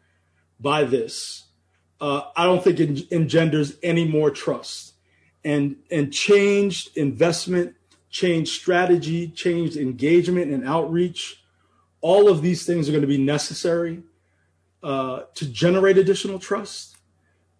by 0.59 0.85
this. 0.85 1.45
Uh, 2.01 2.23
I 2.35 2.47
don't 2.47 2.65
think 2.65 2.81
it 2.81 3.13
engenders 3.13 3.77
any 3.83 4.07
more 4.09 4.31
trust. 4.31 4.95
And 5.45 5.77
and 5.91 6.13
changed 6.13 6.97
investment, 6.97 7.75
changed 8.09 8.53
strategy, 8.53 9.29
changed 9.29 9.77
engagement 9.77 10.51
and 10.51 10.67
outreach 10.67 11.43
all 12.03 12.29
of 12.29 12.43
these 12.43 12.67
things 12.67 12.89
are 12.89 12.93
going 12.93 13.01
to 13.03 13.09
be 13.09 13.17
necessary 13.17 14.03
uh, 14.83 15.23
to 15.35 15.47
generate 15.47 15.99
additional 15.99 16.39
trust. 16.39 16.97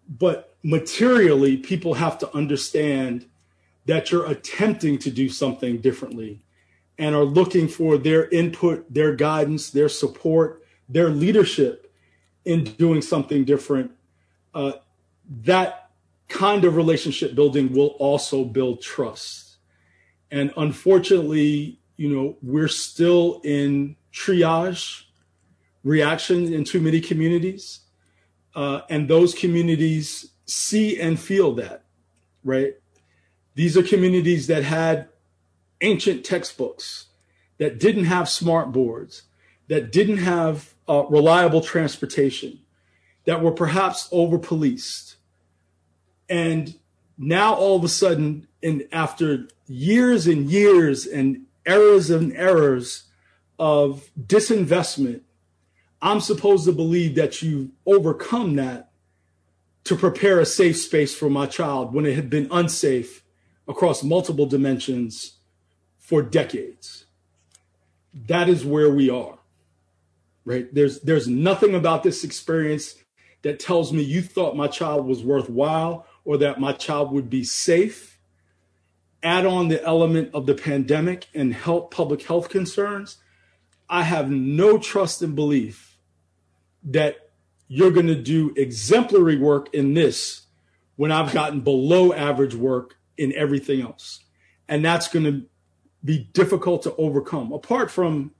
But 0.07 0.55
materially, 0.63 1.57
people 1.57 1.93
have 1.95 2.17
to 2.19 2.35
understand 2.35 3.25
that 3.85 4.11
you're 4.11 4.25
attempting 4.25 4.97
to 4.99 5.11
do 5.11 5.29
something 5.29 5.79
differently 5.79 6.43
and 6.97 7.15
are 7.15 7.23
looking 7.23 7.67
for 7.67 7.97
their 7.97 8.29
input, 8.29 8.91
their 8.93 9.15
guidance, 9.15 9.69
their 9.69 9.89
support, 9.89 10.63
their 10.87 11.09
leadership 11.09 11.91
in 12.45 12.63
doing 12.63 13.01
something 13.01 13.45
different. 13.45 13.91
Uh, 14.53 14.73
that 15.41 15.89
kind 16.27 16.65
of 16.65 16.75
relationship 16.75 17.35
building 17.35 17.73
will 17.73 17.95
also 17.99 18.43
build 18.43 18.81
trust. 18.81 19.57
And 20.31 20.51
unfortunately, 20.57 21.79
you 21.97 22.09
know, 22.09 22.37
we're 22.41 22.67
still 22.67 23.39
in 23.43 23.95
triage 24.11 25.03
reaction 25.83 26.53
in 26.53 26.63
too 26.63 26.79
many 26.79 27.01
communities. 27.01 27.81
Uh, 28.55 28.81
and 28.89 29.07
those 29.07 29.33
communities 29.33 30.29
see 30.45 30.99
and 30.99 31.19
feel 31.19 31.53
that, 31.53 31.83
right? 32.43 32.75
These 33.55 33.77
are 33.77 33.83
communities 33.83 34.47
that 34.47 34.63
had 34.63 35.09
ancient 35.81 36.23
textbooks, 36.23 37.07
that 37.57 37.79
didn't 37.79 38.05
have 38.05 38.29
smart 38.29 38.71
boards, 38.71 39.23
that 39.67 39.91
didn't 39.91 40.17
have 40.17 40.73
uh, 40.87 41.03
reliable 41.09 41.61
transportation, 41.61 42.59
that 43.25 43.41
were 43.41 43.51
perhaps 43.51 44.09
over 44.11 44.37
policed. 44.37 45.15
And 46.29 46.75
now 47.17 47.53
all 47.53 47.75
of 47.75 47.83
a 47.83 47.89
sudden, 47.89 48.47
and 48.61 48.87
after 48.91 49.47
years 49.67 50.27
and 50.27 50.49
years 50.49 51.05
and 51.05 51.45
errors 51.65 52.09
and 52.09 52.35
errors 52.35 53.03
of 53.59 54.09
disinvestment, 54.19 55.21
I'm 56.03 56.19
supposed 56.19 56.65
to 56.65 56.73
believe 56.73 57.15
that 57.15 57.41
you 57.41 57.71
overcome 57.85 58.57
that 58.57 58.91
to 59.85 59.95
prepare 59.95 60.41
a 60.41 60.45
safe 60.45 60.77
space 60.77 61.15
for 61.15 61.29
my 61.29 61.45
child 61.45 61.93
when 61.93 62.05
it 62.05 62.15
had 62.15 62.29
been 62.29 62.49
unsafe 62.51 63.23
across 63.69 64.03
multiple 64.03 64.45
dimensions 64.45 65.37
for 65.97 66.21
decades. 66.21 67.05
That 68.27 68.49
is 68.49 68.65
where 68.65 68.89
we 68.89 69.09
are. 69.09 69.39
Right? 70.43 70.67
There's 70.75 70.99
there's 70.99 71.29
nothing 71.29 71.73
about 71.73 72.03
this 72.03 72.25
experience 72.25 72.95
that 73.43 73.61
tells 73.61 73.93
me 73.93 74.03
you 74.03 74.21
thought 74.21 74.57
my 74.57 74.67
child 74.67 75.05
was 75.05 75.23
worthwhile 75.23 76.05
or 76.25 76.37
that 76.39 76.59
my 76.59 76.73
child 76.73 77.13
would 77.13 77.29
be 77.29 77.45
safe. 77.45 78.19
Add 79.23 79.45
on 79.45 79.69
the 79.69 79.81
element 79.81 80.31
of 80.33 80.47
the 80.47 80.53
pandemic 80.53 81.27
and 81.33 81.53
help 81.53 81.93
public 81.93 82.23
health 82.23 82.49
concerns 82.49 83.19
I 83.89 84.03
have 84.03 84.29
no 84.29 84.77
trust 84.77 85.21
and 85.21 85.33
belief 85.33 85.92
that 86.85 87.29
you're 87.67 87.91
going 87.91 88.07
to 88.07 88.15
do 88.15 88.53
exemplary 88.55 89.37
work 89.37 89.73
in 89.73 89.93
this 89.93 90.47
when 90.95 91.11
I've 91.11 91.33
gotten 91.33 91.61
below 91.61 92.13
average 92.13 92.55
work 92.55 92.95
in 93.17 93.33
everything 93.33 93.81
else. 93.81 94.19
And 94.67 94.83
that's 94.83 95.07
going 95.07 95.25
to 95.25 95.43
be 96.03 96.29
difficult 96.33 96.83
to 96.83 96.95
overcome, 96.95 97.51
apart 97.51 97.89
from 97.89 98.31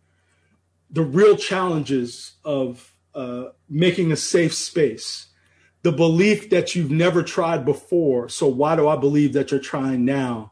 the 0.89 1.01
real 1.01 1.35
challenges 1.35 2.33
of 2.43 2.93
uh, 3.15 3.45
making 3.69 4.11
a 4.11 4.15
safe 4.15 4.53
space, 4.53 5.27
the 5.81 5.91
belief 5.91 6.49
that 6.49 6.75
you've 6.75 6.91
never 6.91 7.23
tried 7.23 7.65
before. 7.65 8.29
So, 8.29 8.47
why 8.47 8.75
do 8.75 8.87
I 8.87 8.95
believe 8.95 9.33
that 9.33 9.51
you're 9.51 9.59
trying 9.59 10.05
now 10.05 10.51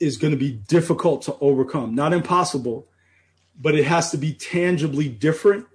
is 0.00 0.16
going 0.16 0.32
to 0.32 0.38
be 0.38 0.52
difficult 0.52 1.22
to 1.22 1.36
overcome? 1.40 1.94
Not 1.94 2.12
impossible, 2.12 2.88
but 3.58 3.74
it 3.74 3.84
has 3.84 4.10
to 4.10 4.18
be 4.18 4.32
tangibly 4.32 5.08
different, 5.08 5.66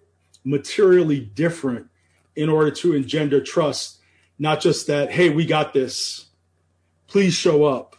materially 0.44 1.20
different 1.20 1.88
in 2.36 2.50
order 2.50 2.72
to 2.72 2.94
engender 2.94 3.42
trust, 3.42 3.98
not 4.38 4.62
just 4.62 4.88
that, 4.88 5.12
hey, 5.12 5.30
we 5.30 5.46
got 5.46 5.74
this. 5.74 6.28
Please 7.08 7.34
show 7.34 7.66
up 7.66 7.96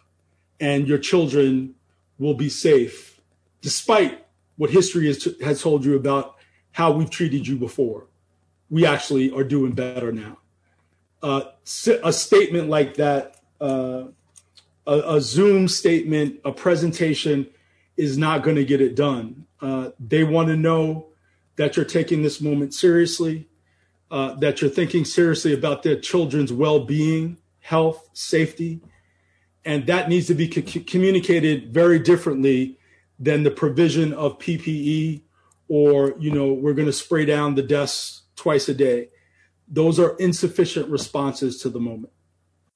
and 0.60 0.86
your 0.86 0.98
children 0.98 1.74
will 2.18 2.34
be 2.34 2.48
safe, 2.48 3.20
despite 3.60 4.24
what 4.56 4.70
history 4.70 5.06
has, 5.06 5.62
told 5.62 5.84
you 5.84 5.96
about 5.96 6.36
how 6.72 6.92
we've 6.92 7.10
treated 7.10 7.46
you 7.46 7.56
before. 7.56 8.06
We 8.70 8.84
actually 8.84 9.30
are 9.32 9.44
doing 9.44 9.72
better 9.72 10.12
now. 10.12 10.38
Uh, 11.22 11.42
a 12.04 12.12
statement 12.12 12.68
like 12.68 12.94
that, 12.94 13.36
uh, 13.60 14.04
a, 14.86 15.16
a 15.16 15.20
Zoom 15.20 15.68
statement, 15.68 16.40
a 16.44 16.52
presentation 16.52 17.48
is 17.96 18.16
not 18.16 18.42
going 18.42 18.56
to 18.56 18.64
get 18.64 18.80
it 18.80 18.94
done. 18.94 19.46
Uh, 19.60 19.90
they 19.98 20.22
want 20.22 20.48
to 20.48 20.56
know 20.56 21.08
that 21.58 21.76
you're 21.76 21.84
taking 21.84 22.22
this 22.22 22.40
moment 22.40 22.72
seriously, 22.72 23.48
uh, 24.10 24.34
that 24.36 24.60
you're 24.60 24.70
thinking 24.70 25.04
seriously 25.04 25.52
about 25.52 25.82
their 25.82 26.00
children's 26.00 26.52
well 26.52 26.84
being, 26.84 27.36
health, 27.60 28.08
safety. 28.14 28.80
And 29.64 29.86
that 29.86 30.08
needs 30.08 30.28
to 30.28 30.34
be 30.34 30.48
co- 30.48 30.80
communicated 30.86 31.74
very 31.74 31.98
differently 31.98 32.78
than 33.18 33.42
the 33.42 33.50
provision 33.50 34.12
of 34.14 34.38
PPE 34.38 35.22
or 35.68 36.14
you 36.18 36.30
know 36.30 36.52
we're 36.52 36.74
going 36.74 36.86
to 36.86 36.92
spray 36.92 37.24
down 37.24 37.54
the 37.54 37.62
desks 37.62 38.22
twice 38.36 38.68
a 38.68 38.74
day 38.74 39.08
those 39.68 39.98
are 39.98 40.16
insufficient 40.16 40.88
responses 40.88 41.60
to 41.60 41.68
the 41.68 41.80
moment 41.80 42.12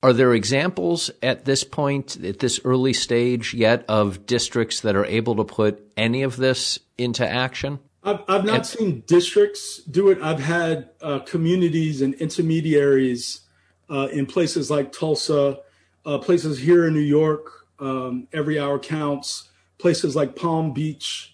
are 0.03 0.12
there 0.12 0.35
examples 0.35 1.11
at 1.22 1.45
this 1.45 1.64
point 1.64 2.22
at 2.22 2.39
this 2.39 2.61
early 2.64 2.93
stage 2.93 3.55
yet 3.55 3.85
of 3.89 4.26
districts 4.26 4.80
that 4.80 4.95
are 4.95 5.07
able 5.07 5.37
to 5.37 5.45
put 5.45 5.83
any 5.97 6.22
of 6.22 6.37
this 6.37 6.78
into 6.99 7.26
action 7.26 7.78
i've, 8.05 8.21
I've 8.29 8.45
not 8.45 8.57
and, 8.57 8.67
seen 8.67 9.03
districts 9.07 9.83
do 9.85 10.11
it 10.11 10.19
i've 10.23 10.41
had 10.41 10.91
uh, 11.01 11.21
communities 11.21 12.03
and 12.03 12.15
intermediaries 12.15 13.41
uh, 13.91 14.09
in 14.13 14.27
places 14.27 14.71
like 14.71 14.93
tulsa 14.93 15.59
uh, 16.05 16.19
places 16.19 16.59
here 16.59 16.87
in 16.87 16.95
new 16.95 17.01
york 17.01 17.67
um, 17.79 18.29
every 18.33 18.59
hour 18.59 18.79
counts 18.79 19.51
places 19.79 20.15
like 20.15 20.37
palm 20.37 20.73
beach 20.73 21.33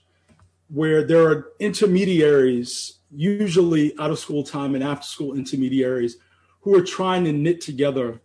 where 0.69 1.03
there 1.03 1.27
are 1.29 1.49
intermediaries, 1.59 2.99
usually 3.11 3.99
out 3.99 4.11
of 4.11 4.19
school 4.19 4.43
time 4.43 4.75
and 4.75 4.85
after 4.85 5.07
school 5.07 5.35
intermediaries, 5.35 6.16
who 6.61 6.75
are 6.75 6.83
trying 6.83 7.25
to 7.25 7.33
knit 7.33 7.61
together 7.61 8.21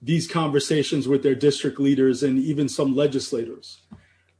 these 0.00 0.28
conversations 0.28 1.08
with 1.08 1.22
their 1.22 1.34
district 1.34 1.80
leaders 1.80 2.22
and 2.22 2.38
even 2.38 2.68
some 2.68 2.94
legislators. 2.94 3.80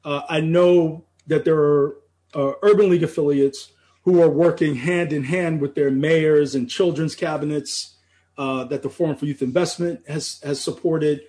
Uh, 0.05 0.23
I 0.29 0.41
know 0.41 1.05
that 1.27 1.45
there 1.45 1.59
are 1.59 1.97
uh, 2.39 2.53
Urban 2.63 2.89
League 2.89 3.03
affiliates 3.03 3.73
who 4.03 4.23
are 4.23 4.31
working 4.31 4.77
hand 4.77 5.13
in 5.13 5.25
hand 5.25 5.61
with 5.61 5.75
their 5.75 5.91
mayors 5.91 6.55
and 6.55 6.71
children's 6.71 7.17
cabinets 7.17 7.97
uh, 8.39 8.65
that 8.65 8.83
the 8.83 8.89
Forum 8.89 9.17
for 9.17 9.27
Youth 9.27 9.43
Investment 9.43 10.09
has 10.09 10.41
has 10.45 10.61
supported 10.61 11.23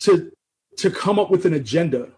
to 0.00 0.32
to 0.78 0.90
come 0.90 1.18
up 1.18 1.30
with 1.30 1.44
an 1.44 1.52
agenda 1.52 2.08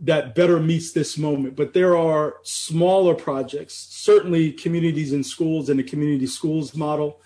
that 0.00 0.34
better 0.34 0.60
meets 0.60 0.92
this 0.92 1.16
moment. 1.16 1.56
But 1.56 1.72
there 1.72 1.96
are 1.96 2.36
smaller 2.42 3.14
projects, 3.14 3.74
certainly 3.74 4.52
communities 4.52 5.12
and 5.12 5.24
schools 5.24 5.70
and 5.70 5.78
the 5.78 5.84
community 5.84 6.26
schools 6.26 6.76
model. 6.76 7.20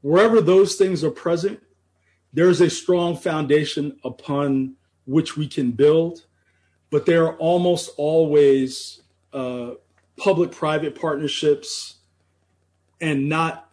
Wherever 0.00 0.40
those 0.40 0.76
things 0.76 1.04
are 1.04 1.10
present, 1.10 1.60
there's 2.32 2.62
a 2.62 2.70
strong 2.70 3.16
foundation 3.16 3.98
upon 4.02 4.76
which 5.04 5.36
we 5.36 5.46
can 5.46 5.72
build. 5.72 6.24
But 6.90 7.04
there 7.04 7.26
are 7.26 7.36
almost 7.36 7.90
always 7.98 9.01
uh, 9.32 9.72
public 10.16 10.52
private 10.52 11.00
partnerships 11.00 11.96
and 13.00 13.28
not 13.28 13.68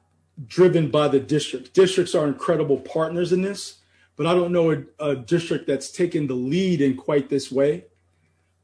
driven 0.48 0.90
by 0.90 1.08
the 1.08 1.20
district. 1.20 1.74
Districts 1.74 2.16
are 2.16 2.28
incredible 2.28 2.78
partners 2.78 3.32
in 3.32 3.42
this, 3.42 3.80
but 4.16 4.26
I 4.26 4.34
don't 4.34 4.52
know 4.52 4.72
a, 4.72 4.84
a 5.00 5.16
district 5.16 5.68
that's 5.68 5.92
taken 5.92 6.28
the 6.28 6.34
lead 6.34 6.82
in 6.82 6.96
quite 6.96 7.30
this 7.30 7.52
way. 7.52 7.86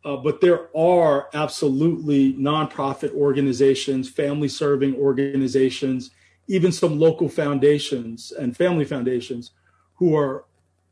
Uh, 0.03 0.15
but 0.15 0.39
there 0.39 0.69
are 0.77 1.29
absolutely 1.33 2.33
nonprofit 2.35 3.11
organizations, 3.13 4.07
family 4.07 4.47
serving 4.47 4.95
organizations, 4.95 6.11
even 6.47 6.71
some 6.71 6.99
local 6.99 7.27
foundations 7.27 8.31
and 8.31 8.55
family 8.55 8.85
foundations 8.85 9.51
who 9.95 10.15
are 10.15 10.45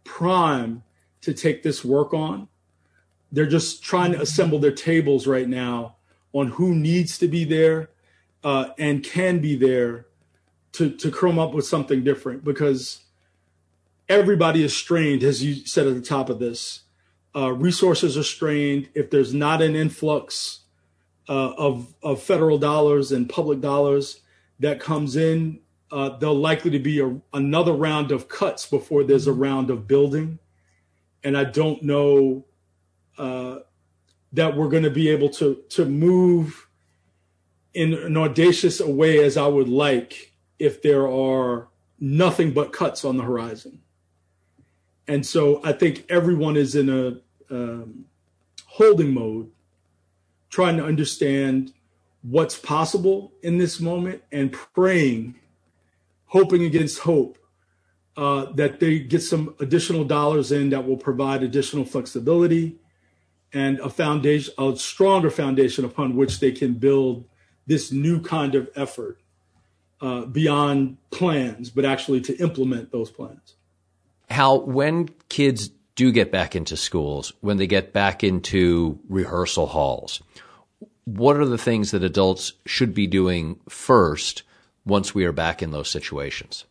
prime 0.03 0.81
to 1.21 1.33
take 1.33 1.61
this 1.61 1.85
work 1.85 2.11
on. 2.13 2.47
They're 3.33 3.47
just 3.47 3.83
trying 3.83 4.11
to 4.11 4.21
assemble 4.21 4.59
their 4.59 4.71
tables 4.71 5.25
right 5.25 5.49
now 5.49 5.95
on 6.33 6.49
who 6.49 6.75
needs 6.75 7.17
to 7.17 7.27
be 7.27 7.43
there 7.43 7.89
uh, 8.43 8.69
and 8.77 9.03
can 9.03 9.39
be 9.39 9.55
there 9.55 10.05
to, 10.73 10.91
to 10.91 11.11
come 11.11 11.39
up 11.39 11.51
with 11.53 11.65
something 11.65 12.03
different 12.03 12.43
because 12.43 13.01
everybody 14.07 14.63
is 14.63 14.77
strained, 14.77 15.23
as 15.23 15.43
you 15.43 15.65
said 15.65 15.87
at 15.87 15.95
the 15.95 16.01
top 16.01 16.29
of 16.29 16.37
this. 16.37 16.81
Uh, 17.35 17.51
resources 17.51 18.15
are 18.15 18.23
strained, 18.23 18.89
if 18.93 19.09
there's 19.09 19.33
not 19.33 19.63
an 19.63 19.75
influx 19.75 20.59
uh, 21.27 21.53
of 21.53 21.93
of 22.03 22.21
federal 22.21 22.57
dollars 22.57 23.11
and 23.11 23.29
public 23.29 23.61
dollars 23.61 24.21
that 24.59 24.79
comes 24.79 25.15
in, 25.15 25.59
uh, 25.91 26.09
there'll 26.17 26.35
likely 26.35 26.69
to 26.69 26.79
be 26.79 26.99
a, 26.99 27.19
another 27.33 27.73
round 27.73 28.11
of 28.11 28.27
cuts 28.27 28.67
before 28.67 29.03
there's 29.03 29.25
a 29.25 29.33
round 29.33 29.71
of 29.71 29.87
building, 29.87 30.37
and 31.23 31.35
I 31.35 31.45
don't 31.45 31.81
know 31.81 32.45
uh, 33.17 33.59
that 34.33 34.55
we're 34.57 34.69
going 34.69 34.83
to 34.83 34.89
be 34.89 35.09
able 35.09 35.29
to 35.29 35.63
to 35.69 35.85
move 35.85 36.67
in 37.73 37.93
an 37.93 38.17
audacious 38.17 38.79
a 38.79 38.89
way 38.89 39.23
as 39.23 39.37
I 39.37 39.47
would 39.47 39.69
like 39.69 40.33
if 40.59 40.81
there 40.81 41.07
are 41.07 41.69
nothing 41.99 42.51
but 42.51 42.71
cuts 42.73 43.03
on 43.03 43.17
the 43.17 43.23
horizon. 43.23 43.79
And 45.07 45.25
so 45.25 45.61
I 45.63 45.73
think 45.73 46.05
everyone 46.09 46.55
is 46.55 46.75
in 46.75 46.89
a 46.89 47.19
um, 47.53 48.05
holding 48.65 49.13
mode, 49.13 49.49
trying 50.49 50.77
to 50.77 50.85
understand 50.85 51.73
what's 52.21 52.57
possible 52.57 53.33
in 53.41 53.57
this 53.57 53.79
moment 53.79 54.23
and 54.31 54.51
praying, 54.51 55.35
hoping 56.27 56.63
against 56.63 56.99
hope 56.99 57.37
uh, 58.15 58.45
that 58.53 58.79
they 58.79 58.99
get 58.99 59.21
some 59.21 59.55
additional 59.59 60.03
dollars 60.03 60.51
in 60.51 60.69
that 60.69 60.87
will 60.87 60.97
provide 60.97 61.43
additional 61.43 61.83
flexibility 61.83 62.77
and 63.53 63.79
a 63.79 63.89
foundation, 63.89 64.53
a 64.57 64.75
stronger 64.75 65.29
foundation 65.29 65.85
upon 65.85 66.15
which 66.15 66.39
they 66.39 66.51
can 66.51 66.73
build 66.73 67.25
this 67.67 67.91
new 67.91 68.19
kind 68.19 68.55
of 68.55 68.69
effort 68.75 69.19
uh, 70.01 70.25
beyond 70.25 70.97
plans, 71.11 71.69
but 71.69 71.85
actually 71.85 72.19
to 72.21 72.35
implement 72.37 72.91
those 72.91 73.09
plans. 73.09 73.55
How, 74.29 74.57
when 74.57 75.09
kids 75.29 75.69
do 75.95 76.11
get 76.11 76.31
back 76.31 76.55
into 76.55 76.75
schools, 76.75 77.31
when 77.41 77.57
they 77.57 77.67
get 77.67 77.93
back 77.93 78.23
into 78.23 78.99
rehearsal 79.07 79.67
halls, 79.67 80.21
what 81.05 81.37
are 81.37 81.45
the 81.45 81.57
things 81.57 81.91
that 81.91 82.03
adults 82.03 82.53
should 82.65 82.93
be 82.93 83.07
doing 83.07 83.59
first 83.69 84.43
once 84.85 85.13
we 85.13 85.25
are 85.25 85.31
back 85.31 85.61
in 85.61 85.71
those 85.71 85.89
situations? 85.89 86.65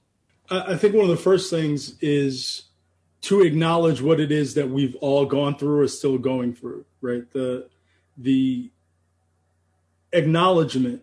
I 0.50 0.76
think 0.76 0.94
one 0.94 1.04
of 1.04 1.10
the 1.10 1.16
first 1.16 1.50
things 1.50 1.96
is 2.00 2.64
to 3.22 3.40
acknowledge 3.40 4.02
what 4.02 4.20
it 4.20 4.30
is 4.30 4.54
that 4.54 4.68
we've 4.68 4.96
all 4.96 5.24
gone 5.24 5.56
through 5.56 5.80
or 5.80 5.88
still 5.88 6.18
going 6.18 6.54
through, 6.54 6.84
right? 7.00 7.30
The 7.32 7.68
the 8.16 8.70
acknowledgement 10.12 11.02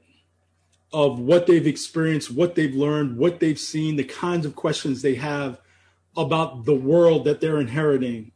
of 0.91 1.19
what 1.19 1.47
they've 1.47 1.67
experienced, 1.67 2.31
what 2.31 2.55
they've 2.55 2.75
learned, 2.75 3.17
what 3.17 3.39
they've 3.39 3.59
seen, 3.59 3.95
the 3.95 4.03
kinds 4.03 4.45
of 4.45 4.55
questions 4.55 5.01
they 5.01 5.15
have 5.15 5.59
about 6.17 6.65
the 6.65 6.75
world 6.75 7.25
that 7.25 7.41
they're 7.41 7.59
inheriting 7.59 8.31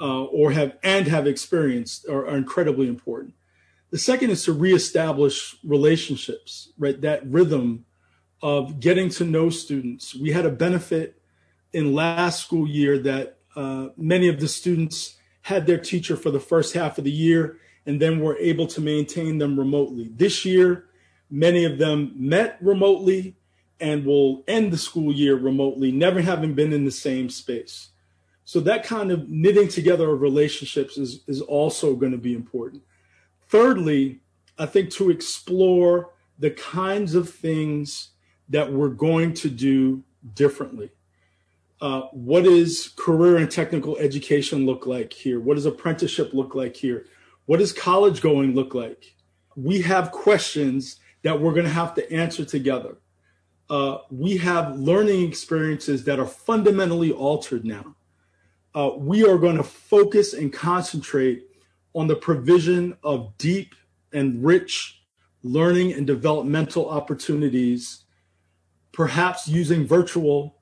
uh, 0.00 0.24
or 0.24 0.52
have 0.52 0.76
and 0.82 1.06
have 1.06 1.26
experienced 1.26 2.06
are, 2.08 2.26
are 2.26 2.36
incredibly 2.36 2.86
important. 2.86 3.34
The 3.90 3.98
second 3.98 4.30
is 4.30 4.44
to 4.44 4.52
reestablish 4.52 5.56
relationships, 5.64 6.72
right? 6.78 7.00
That 7.00 7.26
rhythm 7.26 7.86
of 8.42 8.80
getting 8.80 9.08
to 9.10 9.24
know 9.24 9.48
students. 9.48 10.14
We 10.14 10.32
had 10.32 10.44
a 10.44 10.50
benefit 10.50 11.20
in 11.76 11.92
last 11.92 12.42
school 12.42 12.66
year 12.66 12.98
that 12.98 13.36
uh, 13.54 13.88
many 13.98 14.28
of 14.28 14.40
the 14.40 14.48
students 14.48 15.16
had 15.42 15.66
their 15.66 15.76
teacher 15.76 16.16
for 16.16 16.30
the 16.30 16.40
first 16.40 16.72
half 16.72 16.96
of 16.96 17.04
the 17.04 17.10
year 17.10 17.58
and 17.84 18.00
then 18.00 18.18
were 18.18 18.38
able 18.38 18.66
to 18.66 18.80
maintain 18.80 19.36
them 19.36 19.58
remotely. 19.58 20.08
This 20.08 20.46
year, 20.46 20.86
many 21.30 21.66
of 21.66 21.76
them 21.76 22.12
met 22.16 22.56
remotely 22.62 23.36
and 23.78 24.06
will 24.06 24.42
end 24.48 24.72
the 24.72 24.78
school 24.78 25.12
year 25.12 25.36
remotely, 25.36 25.92
never 25.92 26.22
having 26.22 26.54
been 26.54 26.72
in 26.72 26.86
the 26.86 26.90
same 26.90 27.28
space. 27.28 27.90
So 28.46 28.60
that 28.60 28.82
kind 28.82 29.10
of 29.10 29.28
knitting 29.28 29.68
together 29.68 30.10
of 30.10 30.22
relationships 30.22 30.96
is, 30.96 31.20
is 31.26 31.42
also 31.42 31.94
going 31.94 32.12
to 32.12 32.18
be 32.18 32.32
important. 32.32 32.84
Thirdly, 33.50 34.20
I 34.58 34.64
think 34.64 34.90
to 34.92 35.10
explore 35.10 36.08
the 36.38 36.52
kinds 36.52 37.14
of 37.14 37.28
things 37.28 38.12
that 38.48 38.72
we're 38.72 38.88
going 38.88 39.34
to 39.34 39.50
do 39.50 40.04
differently. 40.34 40.90
Uh, 41.80 42.02
what 42.12 42.44
does 42.44 42.88
career 42.96 43.36
and 43.36 43.50
technical 43.50 43.96
education 43.98 44.64
look 44.64 44.86
like 44.86 45.12
here? 45.12 45.40
What 45.40 45.54
does 45.54 45.66
apprenticeship 45.66 46.32
look 46.32 46.54
like 46.54 46.76
here? 46.76 47.06
What 47.44 47.58
does 47.58 47.72
college 47.72 48.20
going 48.20 48.54
look 48.54 48.74
like? 48.74 49.14
We 49.56 49.82
have 49.82 50.10
questions 50.10 50.98
that 51.22 51.40
we're 51.40 51.52
going 51.52 51.66
to 51.66 51.70
have 51.70 51.94
to 51.94 52.12
answer 52.12 52.44
together 52.44 52.98
uh, 53.68 53.98
we 54.10 54.36
have 54.36 54.78
learning 54.78 55.26
experiences 55.26 56.04
that 56.04 56.18
are 56.18 56.26
fundamentally 56.26 57.12
altered 57.12 57.64
now. 57.64 57.96
Uh, 58.74 58.90
we 58.96 59.26
are 59.26 59.38
going 59.38 59.56
to 59.56 59.62
focus 59.62 60.34
and 60.34 60.52
concentrate 60.52 61.44
on 61.94 62.06
the 62.06 62.16
provision 62.16 62.96
of 63.02 63.36
deep 63.38 63.74
and 64.12 64.44
rich 64.44 65.02
learning 65.42 65.92
and 65.92 66.06
developmental 66.06 66.88
opportunities, 66.88 68.04
perhaps 68.92 69.48
using 69.48 69.86
virtual 69.86 70.55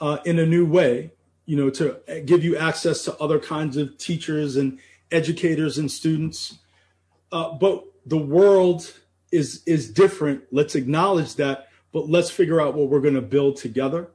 uh, 0.00 0.18
in 0.24 0.38
a 0.38 0.46
new 0.46 0.66
way, 0.66 1.12
you 1.44 1.56
know, 1.56 1.70
to 1.70 2.00
give 2.24 2.42
you 2.44 2.56
access 2.56 3.04
to 3.04 3.16
other 3.18 3.38
kinds 3.38 3.76
of 3.76 3.96
teachers 3.98 4.56
and 4.56 4.78
educators 5.10 5.78
and 5.78 5.90
students. 5.90 6.58
Uh, 7.32 7.52
but 7.52 7.84
the 8.04 8.18
world 8.18 8.92
is 9.32 9.62
is 9.66 9.90
different. 9.90 10.44
Let's 10.50 10.74
acknowledge 10.74 11.36
that 11.36 11.66
but 11.96 12.10
let's 12.10 12.30
figure 12.30 12.60
out 12.60 12.74
what 12.74 12.90
we're 12.90 13.00
going 13.00 13.14
to 13.14 13.22
build 13.22 13.56
together. 13.56 14.10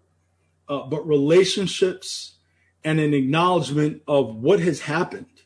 Uh, 0.69 0.83
but 0.83 1.01
relationships 1.07 2.35
and 2.83 2.99
an 2.99 3.11
acknowledgement 3.15 4.03
of 4.07 4.35
what 4.35 4.59
has 4.59 4.81
happened, 4.81 5.41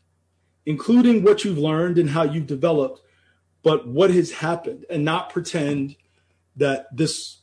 including 0.66 1.24
what 1.24 1.46
you've 1.46 1.58
learned 1.58 1.98
and 1.98 2.10
how 2.10 2.24
you've 2.24 2.46
developed, 2.46 3.00
but 3.64 3.88
what 3.88 4.12
has 4.12 4.34
happened 4.34 4.86
and 4.90 5.06
not 5.06 5.30
pretend 5.30 5.96
that 6.58 6.94
this 6.94 7.38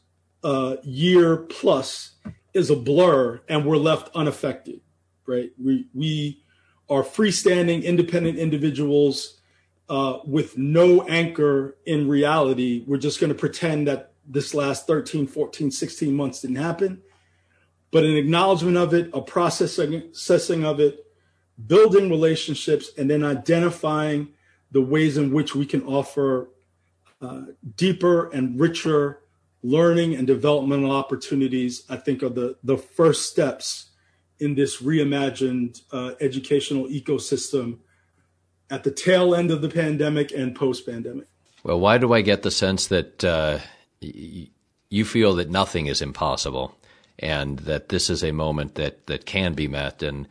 uh, 0.44 0.76
year 0.82 1.38
plus 1.38 2.10
is 2.54 2.70
a 2.70 2.76
blur 2.76 3.40
and 3.48 3.64
we're 3.64 3.76
left 3.76 4.14
unaffected, 4.14 4.80
right? 5.26 5.50
We, 5.62 5.86
we 5.94 6.42
are 6.88 7.02
freestanding, 7.02 7.84
independent 7.84 8.38
individuals 8.38 9.40
uh, 9.88 10.18
with 10.24 10.56
no 10.58 11.02
anchor 11.02 11.76
in 11.86 12.08
reality. 12.08 12.84
We're 12.86 12.98
just 12.98 13.20
going 13.20 13.32
to 13.32 13.38
pretend 13.38 13.88
that 13.88 14.12
this 14.26 14.54
last 14.54 14.86
13, 14.86 15.26
14, 15.26 15.70
16 15.70 16.14
months 16.14 16.42
didn't 16.42 16.56
happen. 16.56 17.02
But 17.90 18.04
an 18.04 18.16
acknowledgement 18.16 18.76
of 18.76 18.94
it, 18.94 19.10
a 19.12 19.20
processing, 19.20 20.64
of 20.64 20.80
it, 20.80 21.06
building 21.66 22.08
relationships, 22.08 22.90
and 22.96 23.10
then 23.10 23.22
identifying 23.22 24.28
the 24.70 24.80
ways 24.80 25.18
in 25.18 25.32
which 25.32 25.54
we 25.54 25.66
can 25.66 25.82
offer 25.82 26.48
uh, 27.20 27.42
deeper 27.76 28.30
and 28.30 28.58
richer 28.58 29.21
learning 29.62 30.14
and 30.14 30.26
developmental 30.26 30.90
opportunities, 30.90 31.84
I 31.88 31.96
think, 31.96 32.22
are 32.22 32.28
the, 32.28 32.56
the 32.64 32.76
first 32.76 33.30
steps 33.30 33.90
in 34.38 34.54
this 34.54 34.82
reimagined 34.82 35.82
uh, 35.92 36.12
educational 36.20 36.88
ecosystem 36.88 37.78
at 38.70 38.82
the 38.82 38.90
tail 38.90 39.34
end 39.34 39.50
of 39.50 39.62
the 39.62 39.68
pandemic 39.68 40.32
and 40.32 40.54
post 40.56 40.86
pandemic. 40.86 41.28
Well, 41.62 41.78
why 41.78 41.98
do 41.98 42.12
I 42.12 42.22
get 42.22 42.42
the 42.42 42.50
sense 42.50 42.88
that 42.88 43.22
uh, 43.22 43.58
y- 44.02 44.48
you 44.88 45.04
feel 45.04 45.34
that 45.36 45.48
nothing 45.48 45.86
is 45.86 46.02
impossible 46.02 46.76
and 47.18 47.60
that 47.60 47.90
this 47.90 48.10
is 48.10 48.24
a 48.24 48.32
moment 48.32 48.74
that, 48.74 49.06
that 49.06 49.26
can 49.26 49.52
be 49.54 49.68
met? 49.68 50.02
And 50.02 50.26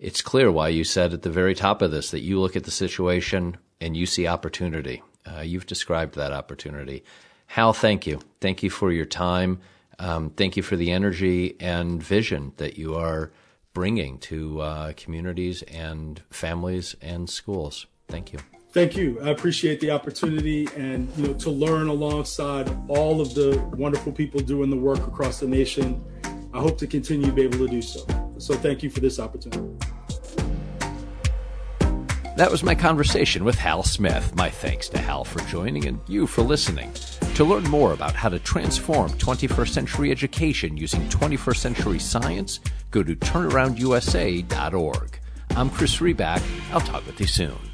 it's 0.00 0.22
clear 0.22 0.50
why 0.50 0.68
you 0.68 0.84
said 0.84 1.12
at 1.12 1.22
the 1.22 1.30
very 1.30 1.54
top 1.54 1.82
of 1.82 1.90
this 1.90 2.10
that 2.12 2.20
you 2.20 2.40
look 2.40 2.56
at 2.56 2.64
the 2.64 2.70
situation 2.70 3.58
and 3.80 3.96
you 3.96 4.06
see 4.06 4.26
opportunity. 4.26 5.02
Uh, 5.26 5.40
you've 5.40 5.66
described 5.66 6.14
that 6.14 6.32
opportunity. 6.32 7.04
Hal, 7.52 7.74
thank 7.74 8.06
you. 8.06 8.18
Thank 8.40 8.62
you 8.62 8.70
for 8.70 8.90
your 8.90 9.04
time. 9.04 9.60
Um, 9.98 10.30
thank 10.30 10.56
you 10.56 10.62
for 10.62 10.74
the 10.74 10.90
energy 10.90 11.54
and 11.60 12.02
vision 12.02 12.54
that 12.56 12.78
you 12.78 12.94
are 12.94 13.30
bringing 13.74 14.16
to 14.20 14.62
uh, 14.62 14.92
communities 14.96 15.60
and 15.64 16.22
families 16.30 16.96
and 17.02 17.28
schools. 17.28 17.84
Thank 18.08 18.32
you. 18.32 18.38
Thank 18.70 18.96
you. 18.96 19.20
I 19.20 19.28
appreciate 19.28 19.80
the 19.80 19.90
opportunity 19.90 20.66
and 20.78 21.12
you 21.18 21.26
know 21.26 21.34
to 21.34 21.50
learn 21.50 21.88
alongside 21.88 22.74
all 22.88 23.20
of 23.20 23.34
the 23.34 23.62
wonderful 23.76 24.12
people 24.12 24.40
doing 24.40 24.70
the 24.70 24.78
work 24.78 25.06
across 25.06 25.38
the 25.40 25.46
nation. 25.46 26.02
I 26.54 26.58
hope 26.58 26.78
to 26.78 26.86
continue 26.86 27.26
to 27.26 27.32
be 27.32 27.42
able 27.42 27.58
to 27.58 27.68
do 27.68 27.82
so. 27.82 28.06
So 28.38 28.54
thank 28.54 28.82
you 28.82 28.88
for 28.88 29.00
this 29.00 29.20
opportunity. 29.20 29.76
That 32.42 32.50
was 32.50 32.64
my 32.64 32.74
conversation 32.74 33.44
with 33.44 33.54
Hal 33.54 33.84
Smith. 33.84 34.34
My 34.34 34.50
thanks 34.50 34.88
to 34.88 34.98
Hal 34.98 35.22
for 35.22 35.38
joining 35.42 35.86
and 35.86 36.00
you 36.08 36.26
for 36.26 36.42
listening. 36.42 36.92
To 37.36 37.44
learn 37.44 37.62
more 37.62 37.92
about 37.92 38.16
how 38.16 38.30
to 38.30 38.40
transform 38.40 39.12
21st 39.12 39.68
century 39.68 40.10
education 40.10 40.76
using 40.76 41.08
21st 41.08 41.56
century 41.56 42.00
science, 42.00 42.58
go 42.90 43.04
to 43.04 43.14
turnaroundusa.org. 43.14 45.20
I'm 45.50 45.70
Chris 45.70 45.98
Riback. 45.98 46.42
I'll 46.72 46.80
talk 46.80 47.06
with 47.06 47.20
you 47.20 47.28
soon. 47.28 47.71